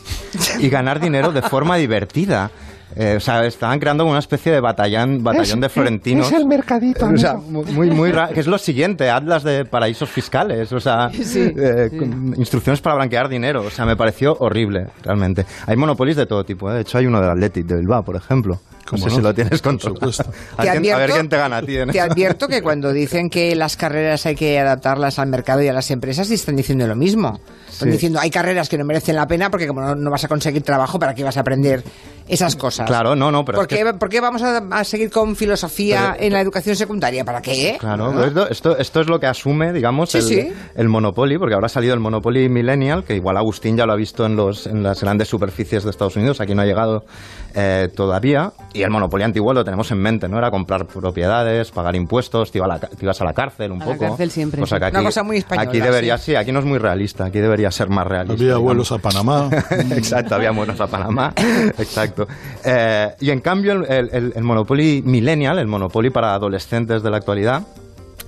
y 0.59 0.69
ganar 0.71 1.01
dinero 1.01 1.33
de 1.33 1.43
forma 1.43 1.77
divertida. 1.77 2.51
Eh, 2.97 3.15
o 3.17 3.21
sea, 3.21 3.45
estaban 3.47 3.79
creando 3.79 4.03
como 4.05 4.11
una 4.13 4.19
especie 4.21 4.51
de 4.53 4.61
batallón, 4.61 5.23
batallón 5.23 5.61
de 5.61 5.69
florentinos. 5.69 6.27
Es 6.27 6.33
el 6.33 6.47
mercadito, 6.47 7.07
O 7.07 7.17
sea, 7.17 7.35
muy, 7.35 7.91
muy 7.91 8.11
raro. 8.13 8.33
Que 8.35 8.41
es 8.41 8.47
lo 8.47 8.59
siguiente, 8.59 9.11
atlas 9.11 9.43
de 9.43 9.65
paraísos 9.65 10.09
fiscales. 10.09 10.73
O 10.73 10.81
sea, 10.81 11.11
Sí, 11.13 11.53
eh, 11.57 11.89
sí. 11.91 11.99
instrucciones 12.37 12.81
para 12.81 12.97
blanquear 12.97 13.29
dinero. 13.29 13.63
O 13.67 13.71
sea, 13.71 13.85
me 13.87 13.97
pareció 13.97 14.37
horrible, 14.41 14.89
realmente. 15.03 15.45
Hay 15.67 15.77
monopolios 15.77 16.17
de 16.17 16.27
todo 16.27 16.45
tipo. 16.45 16.71
¿eh? 16.71 16.75
De 16.75 16.81
hecho, 16.83 16.99
hay 16.99 17.07
uno 17.07 17.21
del 17.21 17.31
Athletic 17.31 17.67
de 17.67 17.77
Bilbao, 17.77 18.03
por 18.03 18.17
ejemplo. 18.17 18.61
No 18.93 18.99
¿Cómo 18.99 19.05
sé 19.05 19.11
no? 19.11 19.17
si 19.17 19.23
lo 19.23 19.35
tienes 19.35 19.63
controlado. 19.63 20.13
supuesto. 20.13 20.33
A, 20.57 20.63
quién- 20.63 20.93
a 20.95 20.99
ver 20.99 21.11
quién 21.11 21.29
te 21.29 21.37
gana 21.37 21.59
a 21.59 21.63
ti. 21.63 21.77
en 21.77 21.91
Te 21.91 22.01
advierto 22.01 22.49
que 22.49 22.61
cuando 22.63 22.93
dicen 22.93 23.31
que 23.31 23.55
las 23.55 23.77
carreras 23.77 24.27
hay 24.27 24.35
que 24.35 24.59
adaptarlas 24.59 25.19
al 25.19 25.29
mercado 25.29 25.63
y 25.63 25.69
a 25.69 25.73
las 25.73 25.91
empresas, 25.91 26.27
sí 26.29 26.35
están 26.35 26.57
diciendo 26.57 26.87
lo 26.87 26.97
mismo. 26.97 27.39
Están 27.71 27.89
Sí. 27.89 27.93
diciendo 27.93 28.19
hay 28.21 28.31
carreras 28.31 28.69
que 28.69 28.77
no 28.77 28.85
merecen 28.85 29.15
la 29.17 29.27
pena 29.27 29.51
porque 29.51 29.67
como 29.69 29.81
no, 29.81 29.95
no 29.95 30.11
vas 30.11 30.25
a 30.25 30.29
conseguir 30.29 30.63
trabajo, 30.63 30.99
¿para 30.99 31.15
qué 31.15 31.23
vas 31.25 31.37
a 31.37 31.41
aprender 31.41 31.83
esas 32.29 32.57
cosas? 32.57 32.87
Claro, 32.87 33.15
no, 33.17 33.31
no, 33.31 33.45
pero 33.45 33.57
¿Por 33.57 33.65
es 33.65 33.69
que- 33.79 33.85
qué, 33.85 33.95
por 33.95 34.09
qué 34.09 34.21
vamos 34.21 34.43
a, 34.43 34.59
a 34.59 34.85
seguir 34.85 35.11
con 35.11 35.37
filosofía 35.37 36.13
Pero- 36.15 36.27
en 36.27 36.33
la 36.33 36.41
educación 36.41 36.75
secundaria? 36.77 37.25
¿Para 37.25 37.41
qué? 37.41 37.77
Claro, 37.79 38.13
¿No? 38.13 38.25
esto, 38.25 38.49
esto, 38.51 38.77
esto 38.77 39.01
es 39.01 39.07
lo 39.07 39.19
que 39.21 39.27
asume, 39.29 39.73
digamos, 39.73 40.11
Sí, 40.11 40.19
el, 40.19 40.25
sí. 40.25 40.53
el 40.75 40.89
Monopoly, 40.89 41.39
porque 41.39 41.55
ahora 41.55 41.67
ha 41.67 41.71
salido 41.71 41.95
el 41.95 42.01
Monopoly 42.01 42.49
Millennial, 42.49 43.05
que 43.05 43.15
igual 43.15 43.37
Agustín 43.37 43.77
ya 43.77 43.87
lo 43.87 43.93
ha 43.93 43.97
visto 43.97 44.27
en, 44.27 44.37
los, 44.37 44.67
en 44.67 44.83
las 44.83 45.01
grandes 45.01 45.29
superficies 45.29 45.85
de 45.85 45.91
Estados 45.91 46.17
Unidos, 46.17 46.41
aquí 46.41 46.55
no 46.55 46.63
ha 46.63 46.67
llegado 46.67 47.05
eh, 47.55 47.89
todavía, 47.95 48.53
y 48.75 48.80
el 48.83 48.91
Monopoly 48.91 49.25
antiguo 49.25 49.53
lo 49.53 49.65
tenemos 49.65 49.91
en 49.91 49.99
mente, 49.99 50.29
¿no? 50.29 50.39
Era 50.39 50.51
comprar 50.51 50.87
propiedades, 50.87 51.71
pagar 51.71 51.95
impuestos, 51.97 52.51
te, 52.53 52.59
iba 52.59 52.67
a 52.67 52.69
la 52.69 52.79
te 52.79 52.89
ibas 53.05 53.21
a 53.21 53.25
la 53.25 53.33
cárcel 53.33 53.73
un 53.73 53.83
A 53.83 53.87
la 53.87 53.93
poco. 53.93 54.07
cárcel 54.09 54.31
siempre, 54.31 54.63
O 54.63 54.67
sea 54.67 54.79
sí. 54.79 54.81
que 54.81 54.87
aquí, 54.87 54.97
Una 54.97 55.05
cosa 55.05 55.23
muy 55.23 55.37
española, 55.39 55.69
Aquí 55.69 55.81
debería, 55.81 56.19
sí. 56.19 56.27
sí, 56.33 56.35
aquí 56.37 56.53
no 56.53 56.59
es 56.61 56.65
muy 56.65 56.79
realista, 56.79 57.25
aquí 57.27 57.39
debería 57.39 57.71
ser 57.71 57.89
más 57.89 58.07
realista. 58.07 58.35
Había 58.35 58.47
digamos. 58.47 58.65
vuelos 58.65 58.93
a 58.93 58.99
Panamá. 58.99 59.49
Exacto, 59.97 60.35
había 60.35 60.51
vuelos 60.53 60.81
a 60.81 60.87
Panamá. 60.87 61.33
Exacto. 61.79 62.27
Eh, 62.65 63.09
y 63.21 63.31
en 63.31 63.41
cambio, 63.41 63.73
el, 63.73 63.85
el- 63.91 64.11
el- 64.13 64.33
el 64.37 64.43
Monopoly 64.43 65.03
Millennial, 65.05 65.59
el 65.59 65.67
Monopoly 65.67 66.11
para 66.11 66.35
adolescentes 66.35 67.03
de 67.03 67.11
la 67.11 67.17
actualidad, 67.19 67.63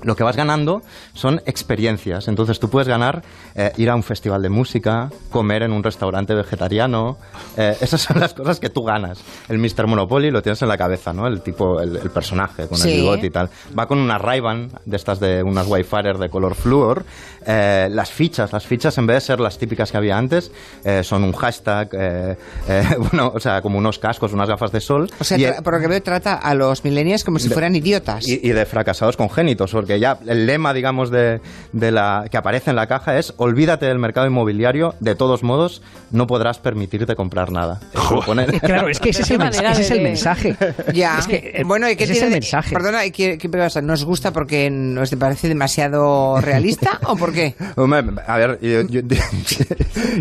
lo 0.02 0.16
que 0.16 0.22
vas 0.24 0.36
ganando 0.36 0.82
son 1.14 1.40
experiencias. 1.46 2.28
Entonces 2.28 2.58
tú 2.60 2.68
puedes 2.70 2.88
ganar 2.88 3.22
eh, 3.54 3.72
ir 3.76 3.88
a 3.90 3.94
un 3.94 4.02
festival 4.02 4.42
de 4.42 4.48
música, 4.48 5.10
comer 5.30 5.62
en 5.62 5.72
un 5.72 5.82
restaurante 5.82 6.34
vegetariano. 6.34 7.18
eh, 7.56 7.76
esas 7.80 8.00
son 8.02 8.20
las 8.20 8.34
cosas 8.34 8.60
que 8.60 8.68
tú 8.70 8.82
ganas. 8.84 9.18
El 9.48 9.58
Mr. 9.58 9.86
Monopoly 9.86 10.30
lo 10.30 10.42
tienes 10.42 10.60
en 10.62 10.68
la 10.68 10.76
cabeza, 10.76 11.12
¿no? 11.12 11.26
El 11.26 11.40
tipo, 11.42 11.80
el, 11.80 11.96
el 11.96 12.10
personaje 12.10 12.66
con 12.66 12.78
Sí. 12.78 12.90
el 12.90 12.96
bigote 13.00 13.26
y 13.26 13.30
tal. 13.30 13.48
Va 13.78 13.86
con 13.86 13.98
una 13.98 14.18
ray 14.18 14.40
de 14.84 14.96
estas 14.96 15.20
de 15.20 15.42
unas 15.42 15.66
wi 15.68 15.82
de 16.18 16.28
color 16.30 16.54
flúor. 16.54 17.04
Eh, 17.46 17.88
las 17.90 18.10
fichas, 18.10 18.52
las 18.52 18.66
fichas 18.66 18.96
en 18.98 19.06
vez 19.06 19.16
de 19.16 19.20
ser 19.20 19.40
las 19.40 19.58
típicas 19.58 19.90
que 19.90 19.96
había 19.96 20.16
antes, 20.18 20.50
eh, 20.84 21.02
son 21.04 21.24
un 21.24 21.32
hashtag, 21.32 21.88
eh, 21.92 22.36
eh, 22.68 22.84
bueno, 22.98 23.32
o 23.34 23.40
sea, 23.40 23.62
como 23.62 23.78
unos 23.78 23.98
cascos, 23.98 24.32
unas 24.32 24.48
gafas 24.48 24.72
de 24.72 24.80
sol. 24.80 25.10
O 25.20 25.24
sea, 25.24 25.38
y, 25.38 25.62
por 25.62 25.74
lo 25.74 25.80
que 25.80 25.88
veo, 25.88 26.02
trata 26.02 26.34
a 26.34 26.54
los 26.54 26.84
millennials 26.84 27.24
como 27.24 27.38
si 27.38 27.48
De- 27.48 27.54
fueran 27.54 27.74
idiotas. 27.76 28.26
y, 28.28 28.40
y 28.42 28.50
de 28.50 28.64
fracasados 28.66 29.16
congénitos, 29.16 29.70
porque 29.72 29.91
ya 29.98 30.18
el 30.26 30.46
lema, 30.46 30.72
digamos, 30.74 31.10
de, 31.10 31.40
de 31.72 31.90
la 31.90 32.26
que 32.30 32.36
aparece 32.36 32.70
en 32.70 32.76
la 32.76 32.86
caja 32.86 33.18
es 33.18 33.34
olvídate 33.36 33.86
del 33.86 33.98
mercado 33.98 34.26
inmobiliario, 34.26 34.94
de 35.00 35.14
todos 35.14 35.42
modos 35.42 35.82
no 36.10 36.26
podrás 36.26 36.58
permitirte 36.58 37.14
comprar 37.16 37.50
nada. 37.50 37.80
Claro, 38.62 38.88
es 38.88 39.00
que 39.00 39.10
ese 39.10 39.22
es 39.22 39.30
el, 39.30 39.38
mensaje, 39.38 39.72
ese 39.72 39.82
es 39.82 39.88
de- 39.90 39.96
el 39.96 40.02
mensaje. 40.02 40.56
Ya. 40.94 41.18
Es 41.18 41.26
que, 41.26 41.52
eh, 41.54 41.64
bueno, 41.64 41.88
¿y 41.90 41.96
qué 41.96 42.04
ese 42.04 42.12
es 42.14 42.22
el 42.22 42.30
mensaje. 42.30 42.72
Perdona, 42.74 43.04
¿y 43.06 43.10
qué, 43.10 43.38
qué 43.38 43.48
pasa? 43.48 43.80
¿Nos 43.82 44.04
gusta 44.04 44.32
porque 44.32 44.70
nos 44.70 45.10
parece 45.16 45.48
demasiado 45.48 46.40
realista 46.40 46.98
o 47.06 47.16
por 47.16 47.32
qué? 47.32 47.54
Hombre, 47.76 48.04
a 48.26 48.36
ver, 48.36 48.58
yo, 48.60 48.82
yo- 48.82 49.00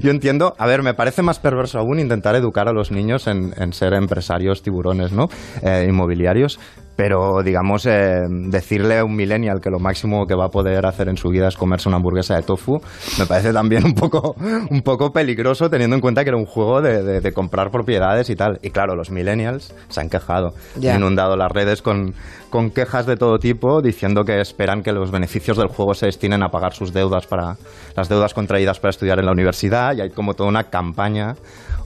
yo 0.02 0.12
entiendo, 0.12 0.56
a 0.58 0.66
ver, 0.66 0.82
me 0.84 0.94
parece 0.94 1.22
más 1.22 1.40
perverso 1.40 1.80
aún 1.80 2.00
intentar 2.00 2.36
educar 2.36 2.68
a 2.68 2.74
los 2.74 2.92
niños 2.92 3.28
en, 3.28 3.54
en 3.58 3.74
ser 3.74 3.94
empresarios 3.94 4.62
tiburones, 4.62 5.12
¿no? 5.12 5.30
Eh, 5.62 5.86
inmobiliarios. 5.88 6.60
Pero, 7.04 7.42
digamos, 7.42 7.88
eh, 7.88 8.28
decirle 8.30 9.00
a 9.00 9.04
un 9.04 9.16
millennial 9.16 9.60
que 9.60 9.72
lo 9.72 9.80
máximo 9.80 10.28
que 10.28 10.36
va 10.36 10.46
a 10.46 10.50
poder 10.50 10.86
hacer 10.86 11.10
en 11.10 11.18
su 11.18 11.30
vida 11.30 11.48
es 11.48 11.58
comerse 11.58 11.90
una 11.90 11.98
hamburguesa 11.98 12.36
de 12.36 12.44
tofu, 12.44 12.80
me 13.18 13.26
parece 13.26 13.52
también 13.52 13.84
un 13.86 13.96
poco, 13.96 14.36
un 14.70 14.82
poco 14.84 15.12
peligroso 15.12 15.68
teniendo 15.68 15.96
en 15.96 16.02
cuenta 16.02 16.24
que 16.24 16.30
era 16.30 16.38
un 16.38 16.46
juego 16.46 16.80
de, 16.80 17.02
de- 17.02 17.20
de 17.20 17.32
comprar 17.34 17.72
propiedades 17.72 18.30
y 18.30 18.36
tal. 18.36 18.60
Y 18.62 18.70
claro, 18.70 18.96
los 18.96 19.10
millennials 19.10 19.74
se 19.90 20.00
han 20.00 20.10
quejado, 20.10 20.54
Ya. 20.80 20.92
han 20.94 21.00
inundado 21.00 21.36
las 21.36 21.52
redes 21.52 21.82
con, 21.82 22.14
con 22.52 22.70
quejas 22.70 23.08
de 23.08 23.16
todo 23.18 23.40
tipo, 23.40 23.82
diciendo 23.82 24.24
que 24.24 24.40
esperan 24.40 24.84
que 24.84 24.92
los 24.92 25.10
beneficios 25.10 25.58
del 25.58 25.70
juego 25.70 25.96
se 25.96 26.06
destinen 26.06 26.44
a 26.44 26.50
pagar 26.50 26.74
sus 26.74 26.94
deudas 26.94 27.26
para 27.26 27.56
las 27.96 28.10
deudas 28.10 28.36
contraídas 28.36 28.80
para 28.80 28.92
estudiar 28.92 29.18
en 29.18 29.26
la 29.26 29.32
universidad 29.32 29.96
y 29.98 30.02
hay 30.02 30.12
como 30.12 30.36
toda 30.36 30.50
una 30.50 30.66
campaña 30.66 31.34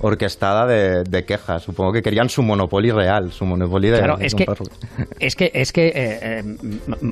orquestada 0.02 0.68
de, 0.68 1.04
de 1.04 1.24
quejas. 1.24 1.64
Supongo 1.64 1.94
que 1.94 2.02
querían 2.02 2.28
su 2.30 2.44
monopolio 2.44 2.96
real, 2.96 3.32
su 3.32 3.46
monopolio 3.46 3.94
de, 3.94 4.00
Claro, 4.00 4.18
de 4.18 4.26
es 4.26 4.36
que, 4.36 4.46
es 5.20 5.36
que, 5.36 5.52
es 5.54 5.72
que, 5.72 5.88
eh, 5.88 5.94
eh, 5.96 6.44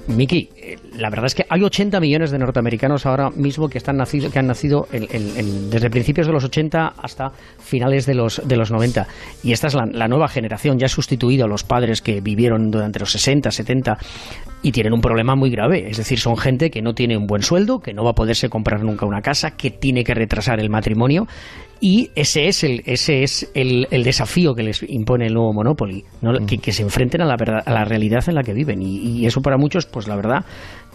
Miki, 0.07 0.49
la 0.97 1.09
verdad 1.09 1.25
es 1.25 1.35
que 1.35 1.45
hay 1.49 1.63
80 1.63 1.99
millones 1.99 2.31
de 2.31 2.39
norteamericanos 2.39 3.05
ahora 3.05 3.29
mismo 3.29 3.69
que 3.69 3.77
están 3.77 3.97
nacido, 3.97 4.29
que 4.29 4.39
han 4.39 4.47
nacido 4.47 4.87
desde 4.91 5.89
principios 5.89 6.27
de 6.27 6.33
los 6.33 6.43
80 6.43 6.93
hasta 6.97 7.31
finales 7.59 8.05
de 8.05 8.15
los 8.15 8.41
de 8.45 8.55
los 8.55 8.71
90 8.71 9.07
y 9.43 9.51
esta 9.51 9.67
es 9.67 9.73
la, 9.73 9.85
la 9.85 10.07
nueva 10.07 10.27
generación. 10.27 10.77
Ya 10.77 10.85
ha 10.85 10.89
sustituido 10.89 11.45
a 11.45 11.47
los 11.47 11.63
padres 11.63 12.01
que 12.01 12.21
vivieron 12.21 12.71
durante 12.71 12.99
los 12.99 13.11
60, 13.11 13.51
70 13.51 13.97
y 14.63 14.71
tienen 14.71 14.93
un 14.93 15.01
problema 15.01 15.35
muy 15.35 15.51
grave, 15.51 15.89
es 15.89 15.97
decir, 15.97 16.19
son 16.19 16.37
gente 16.37 16.71
que 16.71 16.81
no 16.81 16.93
tiene 16.93 17.17
un 17.17 17.27
buen 17.27 17.43
sueldo, 17.43 17.79
que 17.79 17.93
no 17.93 18.03
va 18.03 18.11
a 18.11 18.15
poderse 18.15 18.49
comprar 18.49 18.81
nunca 18.81 19.05
una 19.05 19.21
casa, 19.21 19.51
que 19.51 19.69
tiene 19.69 20.03
que 20.05 20.13
retrasar 20.13 20.59
el 20.59 20.69
matrimonio 20.69 21.27
y 21.85 22.11
ese 22.15 22.47
es 22.47 22.63
el, 22.63 22.81
ese 22.85 23.23
es 23.23 23.51
el, 23.53 23.89
el 23.91 24.05
desafío 24.05 24.55
que 24.55 24.63
les 24.63 24.83
impone 24.83 25.25
el 25.27 25.33
nuevo 25.33 25.51
Monopoly, 25.51 26.05
¿no? 26.21 26.31
que, 26.47 26.57
que 26.57 26.71
se 26.71 26.81
enfrenten 26.81 27.19
a 27.19 27.25
la, 27.25 27.35
verdad, 27.35 27.61
a 27.65 27.71
la 27.73 27.83
realidad 27.83 28.23
en 28.29 28.35
la 28.35 28.41
que 28.41 28.53
viven. 28.53 28.81
Y, 28.81 28.99
y 28.99 29.25
eso 29.25 29.41
para 29.41 29.57
muchos, 29.57 29.85
pues 29.85 30.07
la 30.07 30.15
verdad 30.15 30.45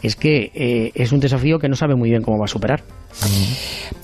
es 0.03 0.17
que 0.17 0.51
eh, 0.55 0.93
es 0.95 1.13
un 1.13 1.21
desafío 1.21 1.59
que 1.59 1.69
no 1.69 1.77
sabe 1.77 1.95
muy 1.95 2.09
bien 2.09 2.23
cómo 2.23 2.39
va 2.39 2.47
a 2.47 2.49
superar. 2.49 2.85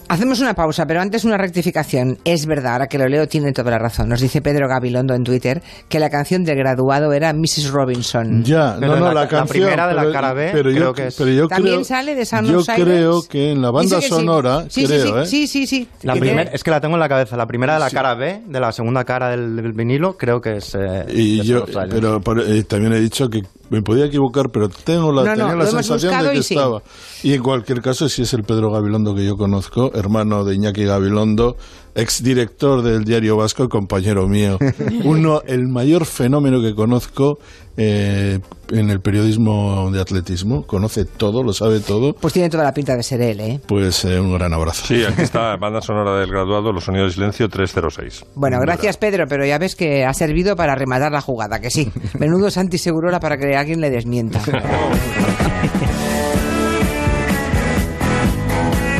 Hacemos 0.07 0.39
una 0.41 0.53
pausa, 0.55 0.85
pero 0.87 1.01
antes 1.01 1.25
una 1.25 1.39
rectificación. 1.39 2.19
Es 2.25 2.45
verdad, 2.47 2.75
ahora 2.75 2.87
que 2.89 2.99
lo 2.99 3.09
leo, 3.09 3.27
tiene 3.27 3.53
toda 3.53 3.71
la 3.71 3.79
razón. 3.79 4.09
Nos 4.11 4.21
dice 4.21 4.43
Pedro 4.43 4.69
Gabilondo 4.69 5.15
en 5.15 5.25
Twitter 5.25 5.63
que 5.89 5.99
la 5.99 6.11
canción 6.11 6.45
del 6.45 6.57
graduado 6.59 7.13
era 7.15 7.33
Mrs. 7.33 7.71
Robinson. 7.71 8.45
Ya, 8.45 8.77
Pero 8.79 8.93
no, 8.95 9.01
no, 9.01 9.07
la- 9.07 9.15
la, 9.15 9.21
la 9.23 9.29
canción. 9.29 9.49
primera 9.49 9.89
de 9.89 9.95
la 9.95 10.13
cara 10.13 10.35
B, 10.35 10.51
pero 10.53 10.71
creo 10.71 10.85
yo, 10.89 10.93
que 10.93 11.07
es- 11.07 11.15
pero 11.17 11.31
yo 11.31 11.49
También 11.49 11.77
creo, 11.77 11.85
sale 11.85 12.15
de 12.15 12.27
Sound 12.27 12.49
Yo 12.51 12.59
of 12.59 12.67
creo 12.77 13.23
que 13.29 13.51
en 13.53 13.63
la 13.63 13.71
banda 13.71 14.01
sí. 14.01 14.09
sonora, 14.09 14.65
Sí, 14.69 14.83
sí, 14.83 14.87
creo, 14.87 15.03
sí, 15.07 15.13
¿eh? 15.23 15.27
sí, 15.27 15.47
sí, 15.47 15.67
sí. 15.67 15.89
La 16.03 16.13
Que 16.13 16.21
primer- 16.21 16.37
tiene- 16.45 16.55
es 16.55 16.63
que 16.63 16.71
la 16.71 16.81
tengo 16.83 16.95
en 16.95 17.01
la 17.01 17.09
cabeza. 17.09 17.37
La 17.39 17.47
primera 17.47 17.75
de 17.75 17.81
la 17.81 17.91
cara 17.91 18.15
B, 18.15 18.43
de 18.47 18.61
la 18.61 18.73
segunda 18.73 19.05
cara 19.05 19.31
del, 19.31 19.57
del 19.57 19.73
vinilo, 19.73 20.17
creo 20.19 20.41
que 20.41 20.59
es. 20.59 20.75
eh, 20.75 21.07
Y 21.09 21.39
de 21.39 21.45
yo, 21.45 21.65
pero, 21.91 22.21
por- 22.21 22.41
eh, 22.41 22.63
también 22.65 22.93
he 22.93 23.01
dicho 23.01 23.29
que 23.29 23.41
me 23.71 23.81
podía 23.81 24.05
equivocar, 24.05 24.51
pero 24.53 24.69
tengo 24.69 25.11
la, 25.11 25.23
No, 25.25 25.31
no, 25.35 25.37
tenía 25.49 25.55
la 25.57 25.67
sensación 25.67 26.23
de 26.23 26.31
que 26.31 26.37
y 26.39 26.43
sí. 26.43 26.55
estaba. 26.55 26.83
Y 27.23 27.33
en 27.33 27.43
cualquier 27.43 27.81
caso, 27.81 28.07
si 28.09 28.23
es 28.23 28.33
el 28.35 28.43
Pedro 28.43 28.71
Gabilondo 28.95 29.17
que 29.17 29.27
yo 29.27 29.37
conozco, 29.37 29.91
hermano 29.93 30.45
de 30.45 30.55
Iñaki 30.55 30.85
Gabilondo, 30.85 31.57
exdirector 31.97 32.83
del 32.83 33.03
Diario 33.03 33.37
Vasco, 33.37 33.69
compañero 33.69 34.29
mío. 34.29 34.57
Uno, 35.05 35.43
el 35.49 35.67
mayor 35.67 36.07
fenómeno 36.07 36.63
que 36.63 36.77
conozco 36.77 37.41
eh, 37.77 38.39
en 38.71 38.91
el 38.91 39.01
periodismo 39.01 39.91
de 39.91 40.01
atletismo. 40.01 40.65
Conoce 40.65 41.07
todo, 41.07 41.43
lo 41.43 41.53
sabe 41.53 41.81
todo. 41.81 42.13
Pues 42.13 42.33
tiene 42.33 42.49
toda 42.51 42.63
la 42.63 42.73
pinta 42.73 42.95
de 42.95 43.03
ser 43.03 43.21
él, 43.21 43.41
¿eh? 43.41 43.61
Pues 43.67 44.05
eh, 44.05 44.21
un 44.21 44.33
gran 44.33 44.55
abrazo. 44.55 44.87
Sí, 44.87 45.03
aquí 45.05 45.23
está, 45.23 45.57
banda 45.57 45.81
sonora 45.81 46.17
del 46.21 46.31
graduado, 46.31 46.71
Los 46.71 46.85
Sonidos 46.85 47.09
de 47.09 47.15
Silencio 47.15 47.49
306. 47.49 48.27
Bueno, 48.37 48.61
gracias 48.61 48.97
Pedro, 48.97 49.27
pero 49.29 49.45
ya 49.45 49.59
ves 49.59 49.75
que 49.75 50.05
ha 50.05 50.15
servido 50.15 50.55
para 50.55 50.77
rematar 50.77 51.11
la 51.11 51.21
jugada, 51.21 51.59
que 51.59 51.71
sí. 51.71 51.91
Menudo 52.21 52.49
Santi 52.49 52.79
Segurola 52.79 53.19
para 53.19 53.39
que 53.39 53.57
alguien 53.57 53.81
le 53.81 53.91
desmienta. 53.91 54.41